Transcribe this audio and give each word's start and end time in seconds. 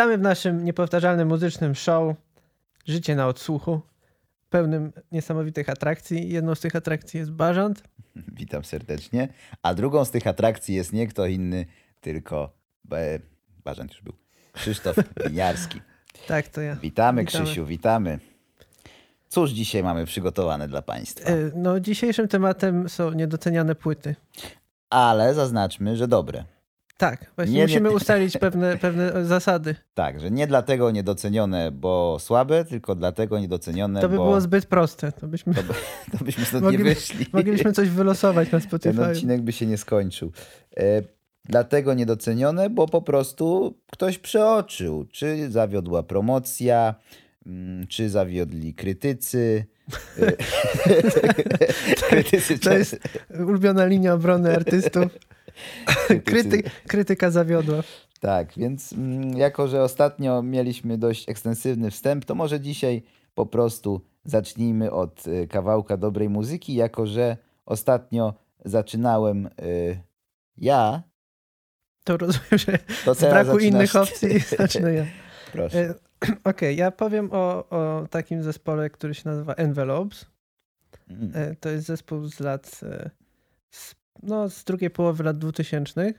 Witamy 0.00 0.18
w 0.18 0.20
naszym 0.20 0.64
niepowtarzalnym 0.64 1.28
muzycznym 1.28 1.74
show 1.74 2.16
Życie 2.86 3.16
na 3.16 3.26
odsłuchu, 3.26 3.80
pełnym 4.50 4.92
niesamowitych 5.12 5.68
atrakcji. 5.68 6.32
Jedną 6.32 6.54
z 6.54 6.60
tych 6.60 6.76
atrakcji 6.76 7.20
jest 7.20 7.30
Barząd. 7.30 7.82
Witam 8.40 8.64
serdecznie. 8.64 9.28
A 9.62 9.74
drugą 9.74 10.04
z 10.04 10.10
tych 10.10 10.26
atrakcji 10.26 10.74
jest 10.74 10.92
nie 10.92 11.06
kto 11.06 11.26
inny, 11.26 11.66
tylko 12.00 12.52
e, 12.92 13.18
Barząd 13.64 13.92
już 13.92 14.02
był. 14.02 14.12
Krzysztof 14.52 14.96
Winiarski. 15.26 15.80
Tak, 16.28 16.48
to 16.48 16.60
ja. 16.60 16.76
Witamy, 16.76 17.22
witamy, 17.22 17.24
Krzysiu, 17.24 17.66
witamy. 17.66 18.18
Cóż 19.28 19.50
dzisiaj 19.50 19.82
mamy 19.82 20.06
przygotowane 20.06 20.68
dla 20.68 20.82
Państwa? 20.82 21.30
E, 21.30 21.36
no, 21.54 21.80
dzisiejszym 21.80 22.28
tematem 22.28 22.88
są 22.88 23.12
niedoceniane 23.12 23.74
płyty. 23.74 24.16
Ale 24.90 25.34
zaznaczmy, 25.34 25.96
że 25.96 26.08
dobre. 26.08 26.44
Tak, 27.00 27.32
właśnie 27.36 27.54
nie, 27.54 27.62
musimy 27.62 27.88
nie... 27.88 27.94
ustalić 27.94 28.38
pewne, 28.38 28.76
pewne 28.76 29.24
zasady. 29.24 29.74
Tak, 29.94 30.20
że 30.20 30.30
nie 30.30 30.46
dlatego 30.46 30.90
niedocenione, 30.90 31.70
bo 31.72 32.16
słabe, 32.20 32.64
tylko 32.64 32.94
dlatego 32.94 33.38
niedocenione, 33.38 34.00
To 34.00 34.08
by 34.08 34.16
bo... 34.16 34.24
było 34.24 34.40
zbyt 34.40 34.66
proste. 34.66 35.12
To 35.12 35.26
byśmy, 35.26 35.54
to, 35.54 35.62
by, 35.62 35.74
to 36.18 36.24
byśmy 36.24 36.44
stąd 36.44 36.62
Mogli, 36.62 36.78
nie 36.78 36.84
wyszli. 36.84 37.26
Moglibyśmy 37.32 37.72
coś 37.72 37.88
wylosować 37.88 38.50
na 38.50 38.60
Spotify. 38.60 38.94
Ten 38.94 39.10
odcinek 39.10 39.40
by 39.40 39.52
się 39.52 39.66
nie 39.66 39.76
skończył. 39.76 40.32
E, 40.76 41.02
dlatego 41.44 41.94
niedocenione, 41.94 42.70
bo 42.70 42.86
po 42.86 43.02
prostu 43.02 43.74
ktoś 43.92 44.18
przeoczył. 44.18 45.04
Czy 45.04 45.50
zawiodła 45.50 46.02
promocja, 46.02 46.94
mm, 47.46 47.86
czy 47.86 48.10
zawiodli 48.10 48.74
krytycy. 48.74 49.64
E, 50.18 50.32
krytycy 52.08 52.58
to 52.58 52.72
jest 52.72 52.98
ulubiona 53.46 53.86
linia 53.86 54.14
obrony 54.14 54.56
artystów. 54.56 55.18
Kryty, 56.24 56.62
krytyka 56.86 57.30
zawiodła. 57.30 57.82
Tak, 58.20 58.52
więc 58.56 58.92
mm, 58.92 59.36
jako, 59.36 59.68
że 59.68 59.82
ostatnio 59.82 60.42
mieliśmy 60.42 60.98
dość 60.98 61.28
ekstensywny 61.28 61.90
wstęp, 61.90 62.24
to 62.24 62.34
może 62.34 62.60
dzisiaj 62.60 63.02
po 63.34 63.46
prostu 63.46 64.00
zacznijmy 64.24 64.90
od 64.90 65.26
y, 65.26 65.48
kawałka 65.48 65.96
dobrej 65.96 66.28
muzyki, 66.28 66.74
jako 66.74 67.06
że 67.06 67.36
ostatnio 67.66 68.34
zaczynałem 68.64 69.46
y, 69.46 70.00
ja. 70.56 71.02
To 72.04 72.16
rozumiem, 72.16 72.58
że 72.58 72.78
to 73.04 73.14
z 73.14 73.20
braku 73.20 73.58
innych 73.58 73.96
opcji 73.96 74.40
zacznę 74.58 74.92
ja. 74.92 75.04
Proszę. 75.52 75.78
E, 75.78 75.94
okej, 76.24 76.36
okay, 76.44 76.74
ja 76.74 76.90
powiem 76.90 77.28
o, 77.32 77.68
o 77.68 78.06
takim 78.10 78.42
zespole, 78.42 78.90
który 78.90 79.14
się 79.14 79.22
nazywa 79.24 79.54
Envelopes. 79.54 80.26
Mm. 81.10 81.32
E, 81.34 81.54
to 81.54 81.68
jest 81.68 81.86
zespół 81.86 82.26
z 82.26 82.40
lat 82.40 82.80
e, 82.82 83.10
no, 84.22 84.50
z 84.50 84.64
drugiej 84.64 84.90
połowy 84.90 85.24
lat 85.24 85.38
2000. 85.38 86.14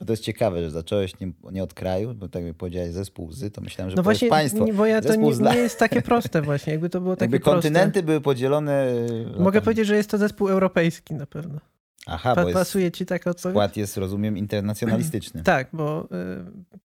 No 0.00 0.06
to 0.06 0.12
jest 0.12 0.22
ciekawe, 0.22 0.62
że 0.62 0.70
zacząłeś 0.70 1.20
nie, 1.20 1.32
nie 1.52 1.62
od 1.62 1.74
kraju, 1.74 2.14
bo 2.14 2.28
tak 2.28 2.44
jak 2.44 2.56
powiedziałeś 2.56 2.92
zespół 2.92 3.32
Z, 3.32 3.54
to 3.54 3.60
myślałem, 3.60 3.90
że 3.90 3.96
no 3.96 4.02
właśnie, 4.02 4.28
państwo. 4.28 4.64
Nie, 4.64 4.72
bo 4.72 4.86
ja 4.86 5.00
to 5.00 5.14
nie, 5.14 5.30
nie, 5.30 5.56
jest 5.56 5.78
takie 5.78 6.02
proste 6.02 6.42
właśnie, 6.42 6.72
jakby 6.72 6.90
to 6.90 7.00
było 7.00 7.16
takie 7.16 7.24
jakby 7.24 7.40
kontynenty 7.40 7.92
proste. 7.92 8.06
były 8.06 8.20
podzielone... 8.20 8.92
No 9.36 9.42
Mogę 9.42 9.60
powiedzieć, 9.60 9.86
że 9.86 9.96
jest 9.96 10.10
to 10.10 10.18
zespół 10.18 10.48
europejski 10.48 11.14
na 11.14 11.26
pewno. 11.26 11.60
Aha, 12.06 12.34
pa, 12.34 12.44
bo 12.44 12.52
pasuje 12.52 12.90
ci 12.90 13.06
taka 13.06 13.30
odpowiedź? 13.30 13.54
Skład 13.54 13.76
jest, 13.76 13.96
rozumiem, 13.96 14.38
internacjonalistyczny. 14.38 15.42
tak, 15.54 15.68
bo 15.72 16.08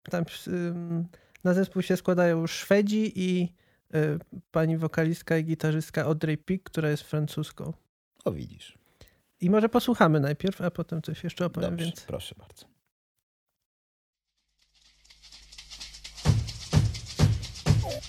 y, 0.04 0.10
tam 0.10 0.24
y, 0.48 0.74
na 1.44 1.54
zespół 1.54 1.82
się 1.82 1.96
składają 1.96 2.46
Szwedzi 2.46 3.12
i 3.14 3.52
y, 3.94 4.18
pani 4.50 4.76
wokalistka 4.76 5.38
i 5.38 5.44
gitarzystka 5.44 6.04
Audrey 6.04 6.38
Pick, 6.38 6.70
która 6.70 6.90
jest 6.90 7.02
francuską. 7.02 7.72
O, 8.24 8.32
widzisz. 8.32 8.81
I 9.42 9.50
może 9.50 9.68
posłuchamy 9.68 10.20
najpierw, 10.20 10.60
a 10.60 10.70
potem 10.70 11.02
coś 11.02 11.24
jeszcze 11.24 11.46
opowiem 11.46 11.70
Dobrze, 11.70 11.84
więcej. 11.84 12.04
Proszę 12.06 12.34
bardzo. 12.38 12.66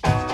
troszkę 0.02 0.33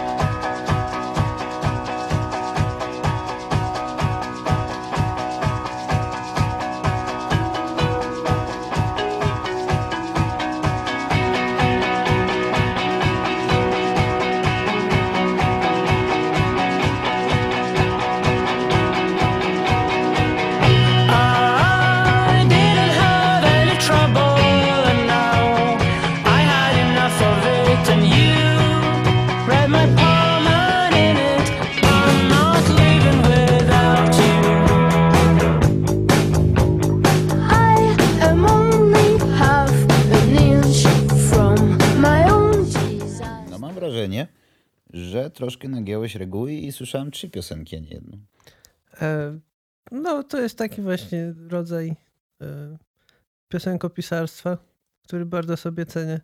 słyszałem 46.79 47.11
trzy 47.11 47.29
piosenki, 47.29 47.75
a 47.75 47.79
nie 47.79 47.89
jedną. 47.89 48.17
E, 49.01 49.39
no, 49.91 50.23
to 50.23 50.41
jest 50.41 50.57
taki 50.57 50.81
właśnie 50.81 51.33
rodzaj 51.49 51.95
e, 52.41 52.77
piosenkopisarstwa, 53.47 54.57
który 55.03 55.25
bardzo 55.25 55.57
sobie 55.57 55.85
cenię, 55.85 56.21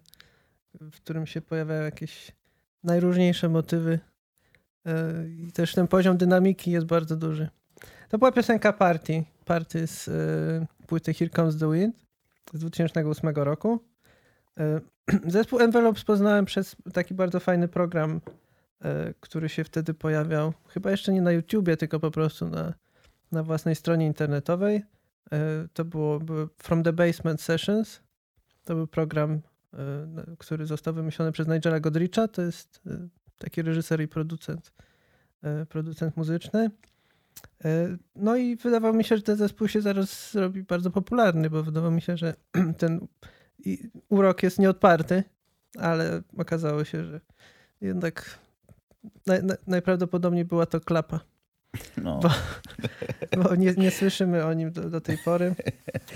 w 0.74 0.96
którym 0.96 1.28
się 1.28 1.42
pojawiają 1.42 1.84
jakieś 1.84 2.32
najróżniejsze 2.84 3.50
motywy 3.50 4.00
e, 4.86 5.14
i 5.30 5.52
też 5.52 5.74
ten 5.74 5.88
poziom 5.88 6.18
dynamiki 6.18 6.72
jest 6.72 6.86
bardzo 6.86 7.16
duży. 7.16 7.50
To 8.10 8.18
była 8.18 8.32
piosenka 8.32 8.74
Party, 8.74 9.24
Party 9.46 9.88
z 9.88 10.10
płyty 10.88 11.14
Here 11.14 11.30
Comes 11.30 11.58
the 11.58 11.72
Wind 11.72 11.96
z 12.54 12.60
2008 12.60 13.30
roku. 13.30 13.80
Zespół 15.28 15.60
Envelopes 15.60 16.04
poznałem 16.04 16.46
przez 16.46 16.76
taki 16.94 17.14
bardzo 17.14 17.40
fajny 17.40 17.68
program 17.68 18.22
który 19.20 19.50
się 19.50 19.64
wtedy 19.64 19.94
pojawiał, 19.94 20.54
chyba 20.68 20.92
jeszcze 20.92 21.14
nie 21.14 21.22
na 21.22 21.32
YouTubie, 21.32 21.78
tylko 21.78 22.00
po 22.00 22.12
prostu 22.12 22.50
na, 22.50 22.74
na 23.32 23.44
własnej 23.44 23.76
stronie 23.76 24.06
internetowej. 24.06 24.84
E, 25.32 25.68
to 25.74 25.86
było 25.86 26.20
From 26.58 26.84
the 26.84 26.94
Basement 26.94 27.42
Sessions. 27.42 28.02
To 28.64 28.76
był 28.76 28.88
program, 28.88 29.42
e, 29.74 30.36
który 30.38 30.66
został 30.66 30.94
wymyślony 30.94 31.32
przez 31.32 31.48
Nigela 31.48 31.80
Godricha. 31.80 32.28
To 32.28 32.42
jest 32.42 32.82
taki 33.38 33.62
reżyser 33.62 34.02
i 34.02 34.08
producent, 34.08 34.72
producent 35.70 36.18
muzyczny. 36.18 36.70
No 38.16 38.36
i 38.36 38.56
wydawało 38.56 38.94
mi 38.94 39.04
się, 39.04 39.18
że 39.18 39.24
ten 39.24 39.38
zespół 39.38 39.68
się 39.68 39.82
zaraz 39.82 40.32
zrobi 40.32 40.64
bardzo 40.64 40.92
popularny, 40.92 41.50
bo 41.50 41.64
wydawało 41.64 41.92
mi 41.92 42.02
się, 42.02 42.18
że 42.18 42.34
ten 42.78 43.08
urok 44.10 44.44
jest 44.44 44.60
nieodparty, 44.60 45.24
ale 45.80 46.22
okazało 46.38 46.84
się, 46.84 47.06
że 47.06 47.22
jednak 47.82 48.40
najprawdopodobniej 49.68 50.46
była 50.46 50.66
to 50.66 50.80
klapa. 50.80 51.20
No. 51.98 52.20
Bo, 52.20 52.30
bo 53.44 53.56
nie, 53.56 53.74
nie, 53.74 53.92
słyszymy 53.92 54.46
o 54.46 54.54
nim 54.54 54.72
do, 54.72 54.90
do 54.90 55.02
tej 55.02 55.18
pory. 55.18 55.56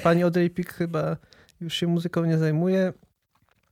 Pani 0.04 0.24
Audrey 0.24 0.50
Pik 0.50 0.74
chyba 0.74 1.18
już 1.62 1.74
się 1.74 1.88
muzyką 1.88 2.26
nie 2.26 2.38
zajmuje. 2.38 2.94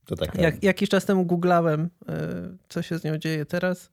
To 0.04 0.16
taka... 0.16 0.42
Jak, 0.42 0.62
jakiś 0.62 0.88
czas 0.88 1.04
temu 1.04 1.24
googlałem, 1.24 1.90
e, 2.08 2.16
co 2.68 2.82
się 2.82 2.98
z 2.98 3.04
nią 3.04 3.18
dzieje 3.18 3.46
teraz 3.46 3.90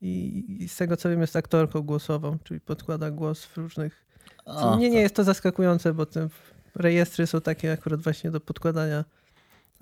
i, 0.00 0.44
i 0.62 0.68
z 0.68 0.76
tego 0.76 0.96
co 0.96 1.08
wiem 1.08 1.20
jest 1.20 1.36
aktorką 1.36 1.82
głosową, 1.82 2.38
czyli 2.44 2.60
podkłada 2.60 3.10
głos 3.10 3.44
w 3.44 3.56
różnych... 3.56 4.06
O, 4.44 4.76
nie, 4.76 4.90
nie 4.90 5.00
jest 5.00 5.14
to 5.14 5.24
zaskakujące, 5.24 5.94
bo 5.94 6.06
te 6.06 6.28
rejestry 6.74 7.26
są 7.26 7.40
takie 7.40 7.72
akurat 7.72 8.00
właśnie 8.02 8.30
do 8.30 8.40
podkładania 8.40 9.04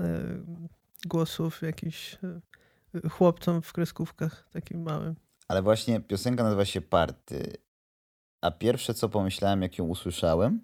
e, 0.00 0.20
głosów 1.06 1.62
jakichś 1.62 2.14
e, 2.14 2.40
chłopcom 3.10 3.62
w 3.62 3.72
kreskówkach 3.72 4.48
takim 4.52 4.82
małym. 4.82 5.14
Ale 5.48 5.62
właśnie 5.62 6.00
piosenka 6.00 6.42
nazywa 6.42 6.64
się 6.64 6.80
Party. 6.80 7.52
A 8.42 8.50
pierwsze 8.50 8.94
co 8.94 9.08
pomyślałem, 9.08 9.62
jak 9.62 9.78
ją 9.78 9.84
usłyszałem, 9.84 10.60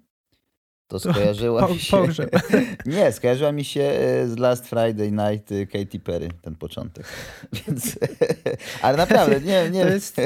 to 0.91 0.99
skojarzyła 0.99 1.67
mi 1.67 1.79
się. 1.79 1.97
Pogrzeb. 1.97 2.31
nie, 2.85 3.11
skojarzyła 3.11 3.51
mi 3.51 3.65
się 3.65 3.81
e, 3.81 4.27
z 4.27 4.37
Last 4.37 4.67
Friday 4.67 5.11
Night 5.11 5.51
e, 5.51 5.65
Katy 5.65 5.99
Perry, 5.99 6.29
ten 6.41 6.55
początek. 6.55 7.05
Więc... 7.67 7.99
Ale 8.81 8.97
naprawdę, 8.97 9.41
nie, 9.41 9.69
nie. 9.69 9.79
Jest... 9.79 10.17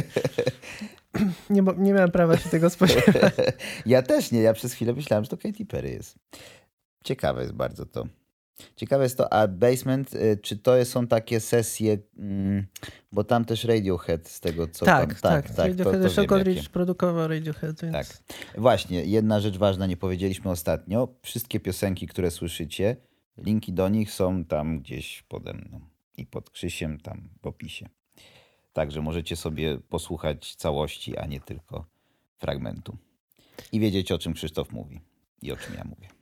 Nie, 1.50 1.62
nie 1.78 1.94
miałem 1.94 2.12
prawa 2.12 2.38
się 2.38 2.50
tego 2.50 2.70
spodziewać. 2.70 3.34
ja 3.86 4.02
też 4.02 4.32
nie, 4.32 4.42
ja 4.42 4.54
przez 4.54 4.74
chwilę 4.74 4.94
myślałem, 4.94 5.24
że 5.24 5.30
to 5.30 5.38
Katy 5.38 5.66
Perry 5.66 5.90
jest. 5.90 6.16
Ciekawe 7.04 7.42
jest 7.42 7.54
bardzo 7.54 7.86
to. 7.86 8.08
Ciekawe 8.76 9.04
jest 9.04 9.18
to, 9.18 9.34
a 9.34 9.48
Basement, 9.48 10.14
y, 10.14 10.38
czy 10.42 10.58
to 10.58 10.86
są 10.86 11.08
takie 11.08 11.40
sesje, 11.40 11.98
mm, 12.18 12.66
bo 13.12 13.24
tam 13.24 13.46
też 13.46 13.64
Radiohead 13.64 14.28
z 14.28 14.40
tego 14.40 14.68
co 14.68 14.86
tak, 14.86 15.20
tam... 15.22 15.32
Tak, 15.32 15.50
tak. 15.50 15.58
Radiohead, 15.58 16.02
to, 16.04 16.22
to 16.22 16.26
Godrich 16.26 16.70
produkował 16.70 17.28
Radiohead, 17.28 17.82
więc... 17.82 17.94
Tak. 17.94 18.08
Właśnie, 18.58 19.06
jedna 19.06 19.40
rzecz 19.40 19.58
ważna, 19.58 19.86
nie 19.86 19.98
powiedzieliśmy 19.98 20.52
ostatnio. 20.52 21.08
Wszystkie 21.22 21.60
piosenki, 21.60 22.08
które 22.08 22.32
słyszycie, 22.32 22.96
linki 23.38 23.74
do 23.74 23.90
nich 23.90 24.12
są 24.12 24.46
tam 24.46 24.80
gdzieś 24.80 25.24
pode 25.28 25.54
mną. 25.54 25.82
i 26.18 26.26
pod 26.26 26.50
Krzysiem 26.50 27.00
tam 27.00 27.30
w 27.42 27.48
opisie. 27.48 27.90
Także 28.74 29.02
możecie 29.02 29.36
sobie 29.36 29.78
posłuchać 29.78 30.56
całości, 30.56 31.18
a 31.18 31.26
nie 31.26 31.40
tylko 31.40 31.86
fragmentu. 32.38 32.98
I 33.72 33.80
wiedzieć, 33.80 34.12
o 34.12 34.18
czym 34.18 34.34
Krzysztof 34.34 34.72
mówi 34.72 35.02
i 35.42 35.52
o 35.52 35.58
czym 35.58 35.76
ja 35.76 35.84
mówię. 35.84 36.15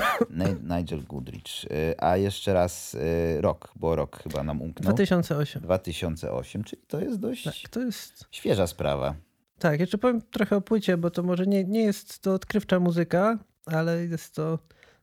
Nigel 0.78 1.02
Goodrich. 1.04 1.64
Y, 1.64 1.94
a 1.98 2.16
jeszcze 2.16 2.54
raz 2.54 2.94
y, 2.94 3.40
rok, 3.40 3.72
bo 3.76 3.96
rok 3.96 4.22
chyba 4.22 4.42
nam 4.42 4.62
umknął. 4.62 4.94
2008. 4.94 5.62
2008, 5.62 6.64
czyli 6.64 6.82
to 6.88 7.00
jest 7.00 7.20
dość 7.20 7.44
tak, 7.44 7.54
to 7.70 7.80
jest... 7.80 8.24
świeża 8.30 8.66
sprawa. 8.66 9.14
Tak, 9.58 9.80
jeszcze 9.80 9.98
powiem 9.98 10.22
trochę 10.22 10.56
o 10.56 10.60
płycie, 10.60 10.96
bo 10.96 11.10
to 11.10 11.22
może 11.22 11.46
nie, 11.46 11.64
nie 11.64 11.82
jest 11.82 12.18
to 12.18 12.34
odkrywcza 12.34 12.80
muzyka, 12.80 13.38
ale 13.66 14.06
jest 14.06 14.34
to 14.34 14.58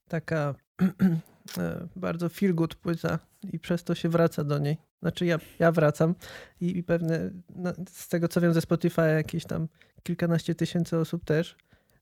taka 0.08 0.56
e, 1.58 1.88
bardzo 1.96 2.30
feel 2.30 2.56
good 2.56 2.76
płyta 2.76 3.20
i 3.54 3.60
przez 3.60 3.84
to 3.84 3.96
się 3.96 4.10
wraca 4.10 4.44
do 4.44 4.60
niej. 4.60 4.78
Znaczy 5.02 5.26
ja, 5.26 5.40
ja 5.60 5.72
wracam 5.72 6.16
i, 6.62 6.78
i 6.78 6.84
pewne, 6.84 7.32
no, 7.56 7.74
z 7.92 8.08
tego 8.08 8.28
co 8.28 8.42
wiem 8.42 8.54
ze 8.54 8.62
Spotify 8.62 9.02
jakieś 9.02 9.46
tam 9.46 9.68
kilkanaście 10.04 10.56
tysięcy 10.56 10.98
osób 10.98 11.26
też, 11.26 11.56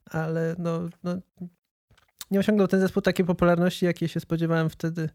ale 0.06 0.56
no, 0.58 0.90
no 1.04 1.18
nie 2.32 2.40
osiągnął 2.40 2.68
ten 2.68 2.80
zespół 2.80 3.02
takiej 3.02 3.26
popularności, 3.26 3.86
jakiej 3.86 4.10
się 4.10 4.20
spodziewałem 4.20 4.70
wtedy, 4.70 5.10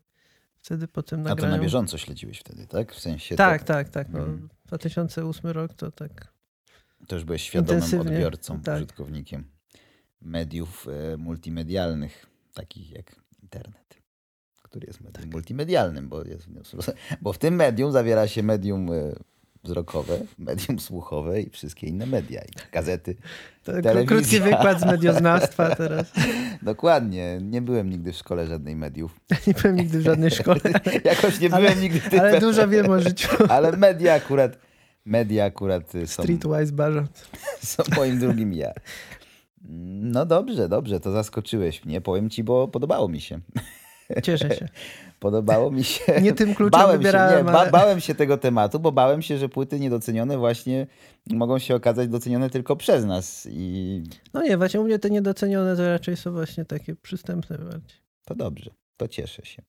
wtedy 0.57 0.89
po 0.89 1.03
tym 1.03 1.23
nagraniu. 1.23 1.49
A 1.49 1.51
to 1.51 1.57
na 1.57 1.63
bieżąco 1.63 1.99
śledziłeś 1.99 2.39
wtedy, 2.39 2.67
tak? 2.67 2.93
W 2.93 3.01
sensie 3.01 3.37
tak, 3.37 3.65
tak, 3.65 3.89
tak. 3.89 4.09
No, 4.09 4.19
hmm. 4.19 4.49
2008 4.67 5.51
rok 5.51 5.75
to 5.75 5.91
tak 5.91 6.33
To 7.09 7.15
już 7.15 7.25
byłeś 7.25 7.43
świadomym 7.43 8.01
odbiorcą, 8.01 8.61
tak. 8.61 8.77
użytkownikiem 8.77 9.45
mediów 10.21 10.87
e, 10.89 11.17
multimedialnych, 11.17 12.27
takich 12.55 12.91
jak 12.91 13.17
internet, 13.43 14.03
który 14.63 14.87
jest 14.87 15.01
medium 15.01 15.23
tak. 15.23 15.33
multimedialnym, 15.33 16.09
bo, 16.09 16.25
jest, 16.25 16.49
bo 17.23 17.33
w 17.33 17.39
tym 17.39 17.55
medium 17.55 17.93
zawiera 17.93 18.29
się 18.29 18.43
medium 18.43 18.93
e, 18.93 19.13
wzrokowe, 19.67 20.19
medium 20.39 20.79
słuchowe 20.79 21.41
i 21.41 21.51
wszystkie 21.51 21.87
inne 21.87 22.07
media, 22.07 22.41
i 22.41 22.73
gazety, 22.73 23.17
telewizja. 23.65 24.07
Krótki 24.07 24.41
wykład 24.41 24.81
z 24.81 24.85
medioznawstwa 24.85 25.75
teraz. 25.75 26.13
Dokładnie. 26.63 27.39
Nie 27.43 27.63
byłem 27.63 27.91
nigdy 27.91 28.13
w 28.13 28.17
szkole 28.17 28.47
żadnej 28.47 28.77
mediów. 28.77 29.21
nie 29.47 29.55
byłem 29.55 29.77
nigdy 29.77 29.99
w 29.99 30.03
żadnej 30.03 30.31
szkole. 30.31 30.61
Jakoś 31.05 31.41
nie 31.41 31.51
byłem 31.51 31.81
nigdy 31.81 32.01
w 32.01 32.15
Ale 32.15 32.41
dużo 32.41 32.69
wiem 32.69 32.91
o 32.91 33.01
życiu. 33.01 33.29
ale 33.49 33.77
media 33.77 34.15
akurat, 34.15 34.59
media 35.05 35.45
akurat 35.45 35.93
są... 35.93 36.23
Streetwise 36.23 36.73
barząc. 36.73 37.29
Są 37.63 37.83
moim 37.97 38.19
drugim 38.19 38.53
ja. 38.53 38.73
No 40.01 40.27
dobrze, 40.27 40.69
dobrze, 40.69 41.01
to 41.01 41.13
zaskoczyłeś 41.13 41.85
mnie. 41.85 42.01
Powiem 42.01 42.31
ci, 42.31 42.45
bo 42.45 42.69
podobało 42.69 43.09
mi 43.09 43.21
się. 43.21 43.41
Cieszę 44.23 44.57
się. 44.57 44.69
Podobało 45.21 45.71
mi 45.71 45.85
się. 45.85 46.21
Nie 46.23 46.33
tym 46.33 46.55
kluczem 46.55 46.81
bałem 46.81 46.99
wybierałem, 46.99 47.39
się, 47.39 47.45
nie, 47.45 47.53
ba, 47.53 47.71
bałem 47.71 48.01
się 48.01 48.15
tego 48.15 48.39
tematu, 48.39 48.81
bo 48.81 48.93
bałem 48.93 49.23
się, 49.23 49.39
że 49.39 49.49
płyty 49.49 49.81
niedocenione 49.81 50.39
właśnie 50.39 50.87
mogą 51.31 51.59
się 51.59 51.75
okazać 51.75 52.09
docenione 52.09 52.51
tylko 52.51 52.77
przez 52.77 53.05
nas. 53.05 53.49
I... 53.51 54.03
No 54.35 54.43
nie, 54.43 54.57
właśnie 54.57 54.81
u 54.81 54.85
mnie 54.85 54.99
te 54.99 55.11
niedocenione 55.11 55.77
to 55.77 55.93
raczej 55.93 56.17
są 56.17 56.33
właśnie 56.33 56.65
takie 56.65 56.97
przystępne 56.97 57.59
bardziej. 57.59 58.01
To 58.25 58.35
dobrze, 58.35 58.71
to 58.97 59.09
cieszę 59.09 59.47
się. 59.47 59.63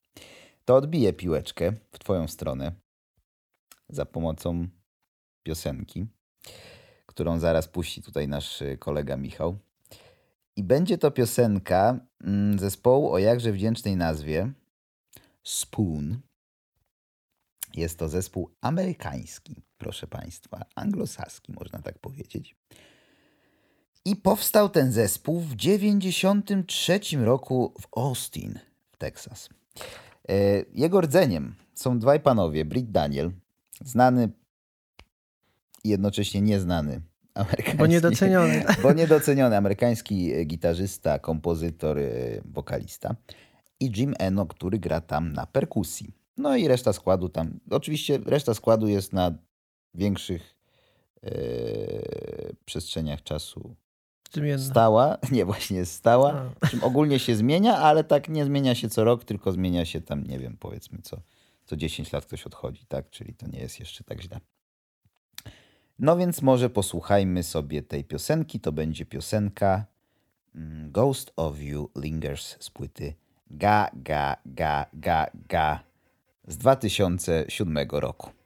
To 0.66 0.76
odbiję 0.76 1.14
piłeczkę 1.14 1.74
w 1.92 2.00
twoją 2.00 2.28
stronę 2.28 2.72
za 3.90 4.06
pomocą 4.06 4.68
piosenki, 5.44 6.06
którą 7.06 7.40
zaraz 7.40 7.68
puści 7.68 8.02
tutaj 8.02 8.28
nasz 8.28 8.64
kolega 8.80 9.18
Michał. 9.18 9.58
I 10.58 10.64
będzie 10.64 10.98
to 10.98 11.12
piosenka 11.12 12.00
mm, 12.24 12.60
zespołu 12.60 13.12
o 13.12 13.18
jakże 13.18 13.52
wdzięcznej 13.52 13.96
nazwie 13.96 14.52
Spoon. 15.44 16.20
Jest 17.74 18.00
to 18.00 18.10
zespół 18.10 18.50
amerykański, 18.62 19.56
proszę 19.78 20.08
Państwa, 20.08 20.66
anglosaski, 20.76 21.54
można 21.54 21.80
tak 21.80 22.00
powiedzieć. 22.00 22.56
I 24.06 24.16
powstał 24.16 24.70
ten 24.70 24.92
zespół 24.92 25.40
w 25.40 25.56
1993 25.56 27.00
roku 27.18 27.74
w 27.82 27.98
Austin, 27.98 28.60
w 28.92 28.98
Texas. 28.98 29.50
E, 30.30 30.34
jego 30.74 31.02
rdzeniem 31.02 31.56
są 31.74 32.00
dwaj 32.00 32.20
panowie, 32.20 32.66
Britt 32.66 32.92
Daniel, 32.92 33.32
znany 33.86 34.30
i 35.84 35.90
jednocześnie 35.90 36.42
nieznany 36.42 37.02
amerykański. 37.38 37.78
Bo 37.78 37.86
niedoceniony. 37.86 38.64
Bo 38.84 38.94
niedoceniony 38.94 39.58
amerykański 39.58 40.48
gitarzysta, 40.48 41.20
kompozytor, 41.20 42.00
e, 42.00 42.04
wokalista 42.46 43.16
i 43.80 43.92
Jim 43.96 44.14
Eno, 44.20 44.46
który 44.46 44.80
gra 44.80 45.02
tam 45.02 45.34
na 45.34 45.46
perkusji. 45.46 46.12
No 46.38 46.56
i 46.56 46.68
reszta 46.68 46.94
składu 46.94 47.30
tam. 47.30 47.60
Oczywiście 47.70 48.20
reszta 48.26 48.54
składu 48.54 48.88
jest 48.88 49.14
na 49.14 49.32
większych 49.94 50.56
e, 51.24 51.32
przestrzeniach 52.66 53.24
czasu 53.24 53.76
Zmienna. 54.34 54.66
stała. 54.66 55.18
Nie, 55.32 55.46
właśnie 55.46 55.86
stała. 55.86 56.54
Czym 56.70 56.84
ogólnie 56.84 57.20
się 57.20 57.36
zmienia, 57.36 57.78
ale 57.78 58.04
tak 58.04 58.30
nie 58.30 58.46
zmienia 58.46 58.76
się 58.76 58.90
co 58.90 59.04
rok, 59.04 59.24
tylko 59.24 59.52
zmienia 59.52 59.86
się 59.86 60.02
tam, 60.02 60.24
nie 60.24 60.40
wiem, 60.40 60.58
powiedzmy 60.60 61.00
co, 61.02 61.18
co 61.66 61.76
10 61.76 62.12
lat 62.12 62.26
ktoś 62.26 62.48
odchodzi, 62.48 62.86
tak? 62.86 63.10
Czyli 63.10 63.34
to 63.34 63.48
nie 63.48 63.60
jest 63.60 63.80
jeszcze 63.80 64.04
tak 64.04 64.22
źle. 64.22 64.40
No 66.00 66.18
więc 66.18 66.42
może 66.42 66.70
posłuchajmy 66.70 67.44
sobie 67.44 67.82
tej 67.82 68.04
piosenki. 68.04 68.60
To 68.60 68.72
będzie 68.72 69.06
piosenka 69.06 69.86
mm, 70.56 70.92
Ghost 70.92 71.34
of 71.36 71.62
You 71.62 71.90
Lingers 71.96 72.56
z 72.60 72.70
płyty 72.70 73.14
Ga 73.52 73.90
Ga 73.94 74.38
Ga 74.46 74.86
Ga 74.94 75.28
Ga 75.50 75.80
z 76.48 76.58
2007 76.58 77.78
roku. 77.92 78.37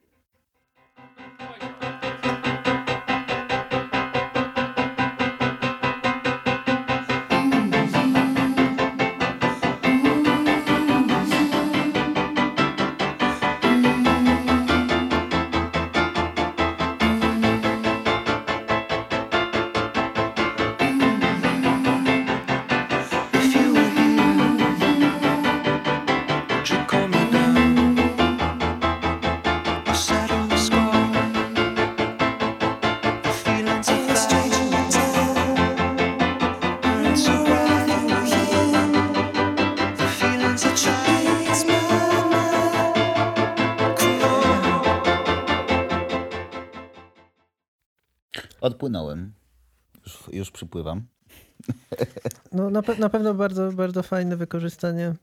Na, 52.72 52.82
pe 52.82 52.96
na 52.96 53.10
pewno 53.10 53.34
bardzo, 53.34 53.72
bardzo 53.72 54.04
fajne 54.04 54.38
wykorzystanie 54.38 55.06
e, 55.06 55.16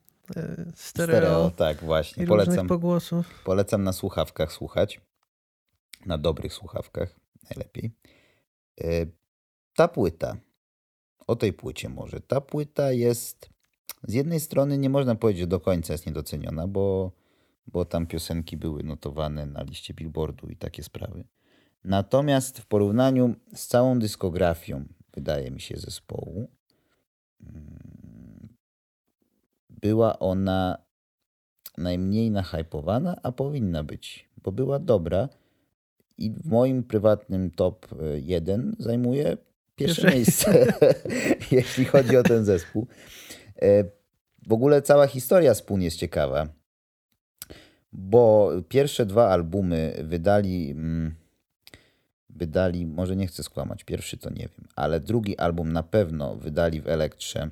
stereo. 0.74 1.16
Stereo, 1.16 1.50
tak 1.50 1.76
właśnie. 1.84 2.24
I 2.24 2.26
polecam, 2.26 2.66
pogłosów. 2.66 3.42
Polecam 3.44 3.82
na 3.84 3.92
słuchawkach 3.92 4.52
słuchać. 4.52 5.00
Na 6.06 6.18
dobrych 6.18 6.52
słuchawkach 6.52 7.16
najlepiej. 7.50 7.92
E, 8.80 9.06
ta 9.74 9.88
płyta, 9.88 10.36
o 11.26 11.36
tej 11.36 11.52
płycie 11.52 11.88
może. 11.88 12.20
Ta 12.20 12.40
płyta 12.40 12.92
jest 12.92 13.48
z 14.02 14.12
jednej 14.12 14.40
strony 14.40 14.78
nie 14.78 14.90
można 14.90 15.14
powiedzieć, 15.14 15.40
że 15.40 15.46
do 15.46 15.60
końca 15.60 15.92
jest 15.92 16.06
niedoceniona, 16.06 16.66
bo, 16.66 17.12
bo 17.66 17.84
tam 17.84 18.06
piosenki 18.06 18.56
były 18.56 18.82
notowane 18.82 19.46
na 19.46 19.62
liście 19.62 19.94
Billboardu 19.94 20.48
i 20.48 20.56
takie 20.56 20.82
sprawy. 20.82 21.24
Natomiast 21.84 22.58
w 22.58 22.66
porównaniu 22.66 23.34
z 23.54 23.66
całą 23.66 23.98
dyskografią, 23.98 24.84
wydaje 25.14 25.50
mi 25.50 25.60
się, 25.60 25.76
zespołu, 25.76 26.50
była 29.70 30.18
ona 30.18 30.78
najmniej 31.78 32.30
nahypowana, 32.30 33.16
a 33.22 33.32
powinna 33.32 33.84
być, 33.84 34.28
bo 34.42 34.52
była 34.52 34.78
dobra 34.78 35.28
i 36.18 36.30
w 36.30 36.46
moim 36.46 36.82
prywatnym 36.82 37.50
top 37.50 37.86
1 38.22 38.76
zajmuje 38.78 39.36
pierwsze 39.76 40.10
miejsce, 40.10 40.66
jeśli 41.50 41.84
chodzi 41.84 42.16
o 42.16 42.22
ten 42.22 42.44
zespół. 42.44 42.86
E, 43.62 43.84
w 44.46 44.52
ogóle 44.52 44.82
cała 44.82 45.06
historia 45.06 45.54
Spoon 45.54 45.82
jest 45.82 45.96
ciekawa, 45.96 46.48
bo 47.92 48.50
pierwsze 48.68 49.06
dwa 49.06 49.28
albumy 49.28 49.94
wydali 50.04 50.70
mm, 50.70 51.14
wydali, 52.38 52.86
może 52.86 53.16
nie 53.16 53.26
chcę 53.26 53.42
skłamać, 53.42 53.84
pierwszy 53.84 54.18
to 54.18 54.30
nie 54.30 54.48
wiem, 54.58 54.68
ale 54.76 55.00
drugi 55.00 55.38
album 55.38 55.72
na 55.72 55.82
pewno 55.82 56.36
wydali 56.36 56.80
w 56.80 56.88
Elektrze, 56.88 57.50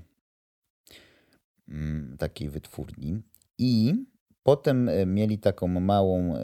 mm, 1.68 2.16
takiej 2.18 2.50
wytwórni. 2.50 3.22
I 3.58 3.94
potem 4.42 4.90
mieli 5.06 5.38
taką 5.38 5.68
małą 5.68 6.34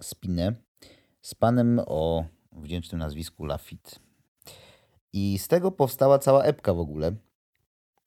spinę 0.00 0.54
z 1.22 1.34
panem 1.34 1.80
o 1.86 2.24
wdzięcznym 2.52 2.98
nazwisku 2.98 3.44
Lafitte. 3.44 3.90
I 5.12 5.38
z 5.38 5.48
tego 5.48 5.70
powstała 5.70 6.18
cała 6.18 6.42
epka 6.42 6.74
w 6.74 6.78
ogóle. 6.78 7.12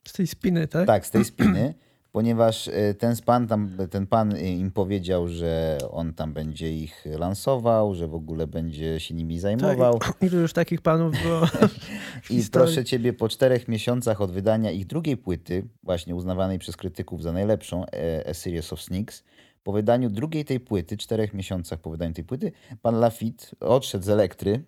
Z 0.08 0.14
tej 0.14 0.28
spiny, 0.28 0.68
tak? 0.68 0.88
Tak, 0.88 1.06
z 1.06 1.12
tej 1.12 1.26
spiny, 1.26 1.74
ponieważ 2.12 2.68
e, 2.68 2.94
ten 2.94 3.16
pan, 3.26 3.48
tam, 3.48 3.78
ten 3.90 4.08
pan 4.08 4.38
im 4.38 4.72
powiedział, 4.72 5.28
że 5.28 5.78
on 5.92 6.14
tam 6.14 6.34
będzie 6.34 6.78
ich 6.78 7.06
lansował, 7.20 7.96
że 7.96 8.08
w 8.08 8.16
ogóle 8.16 8.48
będzie 8.48 9.00
się 9.00 9.16
nimi 9.16 9.40
zajmował. 9.40 10.00
Tak, 10.08 10.16
ilu 10.22 10.40
już 10.40 10.54
takich 10.54 10.82
panów 10.82 11.14
było? 11.24 11.42
I 12.30 12.44
proszę 12.52 12.86
ciebie, 12.86 13.14
po 13.14 13.30
czterech 13.30 13.68
miesiącach 13.68 14.22
od 14.22 14.32
wydania 14.32 14.72
ich 14.72 14.88
drugiej 14.88 15.18
płyty, 15.18 15.68
właśnie 15.84 16.16
uznawanej 16.16 16.60
przez 16.60 16.78
krytyków 16.78 17.24
za 17.24 17.32
najlepszą, 17.32 17.86
e, 17.86 18.30
A 18.30 18.34
Series 18.34 18.74
of 18.74 18.82
Sneaks, 18.82 19.24
po 19.64 19.72
wydaniu 19.72 20.10
drugiej 20.10 20.46
tej 20.46 20.60
płyty, 20.60 20.98
czterech 20.98 21.34
miesiącach 21.34 21.80
po 21.80 21.90
wydaniu 21.90 22.14
tej 22.14 22.24
płyty, 22.24 22.52
pan 22.82 23.00
Lafitte 23.00 23.46
odszedł 23.60 24.06
z 24.06 24.10
Elektry. 24.10 24.64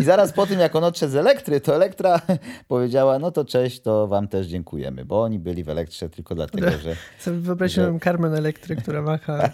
I 0.00 0.04
zaraz 0.04 0.32
po 0.32 0.46
tym, 0.46 0.60
jak 0.60 0.76
on 0.76 0.84
odszedł 0.84 1.12
z 1.12 1.16
Elektry, 1.16 1.60
to 1.60 1.74
Elektra 1.74 2.20
powiedziała, 2.68 3.18
no 3.18 3.30
to 3.30 3.44
cześć, 3.44 3.80
to 3.80 4.06
wam 4.06 4.28
też 4.28 4.46
dziękujemy, 4.46 5.04
bo 5.04 5.22
oni 5.22 5.38
byli 5.38 5.64
w 5.64 5.68
Elektrze 5.68 6.08
tylko 6.08 6.34
dlatego, 6.34 6.70
że... 6.70 6.96
Wyobraziłem 7.32 7.94
że... 7.94 8.00
Carmen 8.00 8.34
Elektry, 8.34 8.76
która 8.76 9.02
macha. 9.02 9.50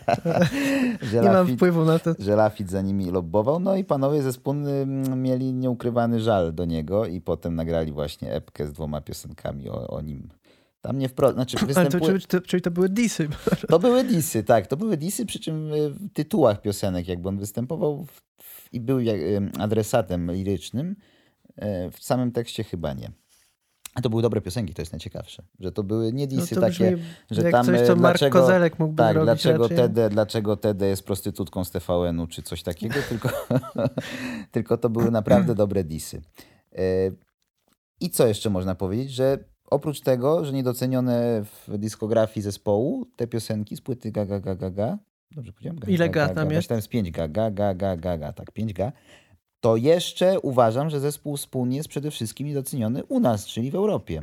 nie 1.22 1.30
mam 1.30 1.46
wpływu 1.46 1.84
na 1.84 1.98
to. 1.98 2.14
Że 2.18 2.36
Lafitte 2.36 2.70
za 2.70 2.82
nimi 2.82 3.10
lobbował. 3.10 3.60
No 3.60 3.76
i 3.76 3.84
panowie 3.84 4.22
ze 4.22 4.32
Spun 4.32 4.66
mieli 5.16 5.52
nieukrywany 5.52 6.20
żal 6.20 6.54
do 6.54 6.64
niego 6.64 7.06
i 7.06 7.20
potem 7.20 7.54
nagrali 7.54 7.92
właśnie 7.92 8.32
epkę 8.32 8.66
z 8.66 8.72
dwoma 8.72 9.00
piosenkami 9.00 9.68
o, 9.68 9.88
o 9.88 10.00
nim. 10.00 10.28
Tam 10.80 10.98
nie 10.98 11.08
wprost, 11.08 11.34
znaczy 11.34 11.56
występuje... 11.66 12.00
to, 12.00 12.06
czyli, 12.06 12.26
to, 12.26 12.40
czyli 12.40 12.62
to 12.62 12.70
były 12.70 12.88
disy. 12.88 13.28
To 13.68 13.78
były 13.78 14.04
disy, 14.04 14.42
tak. 14.44 14.66
To 14.66 14.76
były 14.76 14.96
disy, 14.96 15.26
przy 15.26 15.40
czym 15.40 15.70
w 15.90 16.12
tytułach 16.12 16.60
piosenek, 16.60 17.08
jakby 17.08 17.28
on 17.28 17.38
występował 17.38 18.04
w, 18.04 18.25
i 18.76 18.80
był 18.80 18.98
adresatem 19.58 20.32
lirycznym, 20.32 20.96
e, 21.56 21.90
w 21.90 22.04
samym 22.04 22.32
tekście 22.32 22.64
chyba 22.64 22.92
nie. 22.92 23.10
A 23.94 24.00
to 24.00 24.10
były 24.10 24.22
dobre 24.22 24.40
piosenki, 24.40 24.74
to 24.74 24.82
jest 24.82 24.92
najciekawsze. 24.92 25.42
Że 25.60 25.72
to 25.72 25.82
były 25.82 26.12
nie 26.12 26.26
disy 26.26 26.54
no 26.54 26.60
takie, 26.60 26.98
że 27.30 27.42
tam 27.42 27.66
coś, 27.66 27.80
co 27.80 27.96
dlaczego, 27.96 28.40
Kozelek 28.40 28.78
mógłby 28.78 28.96
tak, 28.96 29.16
robić 29.16 29.26
dlaczego 29.26 29.68
Tede, 29.68 30.10
dlaczego 30.10 30.56
Tede 30.56 30.86
jest 30.86 31.04
prostytutką 31.04 31.64
z 31.64 31.70
TVN-u 31.70 32.26
czy 32.26 32.42
coś 32.42 32.62
takiego, 32.62 32.94
tylko, 33.08 33.28
tylko 34.50 34.76
to 34.76 34.90
były 34.90 35.10
naprawdę 35.10 35.54
dobre 35.64 35.84
disy. 35.84 36.22
E, 36.72 36.82
I 38.00 38.10
co 38.10 38.26
jeszcze 38.26 38.50
można 38.50 38.74
powiedzieć, 38.74 39.10
że 39.10 39.38
Oprócz 39.70 40.00
tego, 40.00 40.44
że 40.44 40.52
niedocenione 40.52 41.44
w 41.44 41.78
dyskografii 41.78 42.44
zespołu, 42.44 43.06
te 43.16 43.26
piosenki 43.26 43.76
z 43.76 43.80
płyty 43.80 44.12
Gaga 44.12 44.40
Gaga 44.40 44.70
Gaga, 44.70 44.98
dobrze 45.30 45.52
powiedziałem? 45.52 45.78
Gaga, 45.78 45.92
Ile 45.92 46.08
ga, 46.08 46.28
tam 46.28 46.50
jest? 46.50 46.68
Tam 46.68 46.78
jest 46.78 46.88
5 46.88 47.10
ga, 47.10 47.28
Gaga 47.28 47.74
Gaga 47.74 47.96
Gaga, 47.96 48.32
tak, 48.32 48.52
5 48.52 48.72
ga. 48.72 48.92
To 49.60 49.76
jeszcze 49.76 50.40
uważam, 50.40 50.90
że 50.90 51.00
zespół 51.00 51.36
wspólnie 51.36 51.76
jest 51.76 51.88
przede 51.88 52.10
wszystkim 52.10 52.46
niedoceniony 52.46 53.04
u 53.04 53.20
nas, 53.20 53.46
czyli 53.46 53.70
w 53.70 53.74
Europie. 53.74 54.22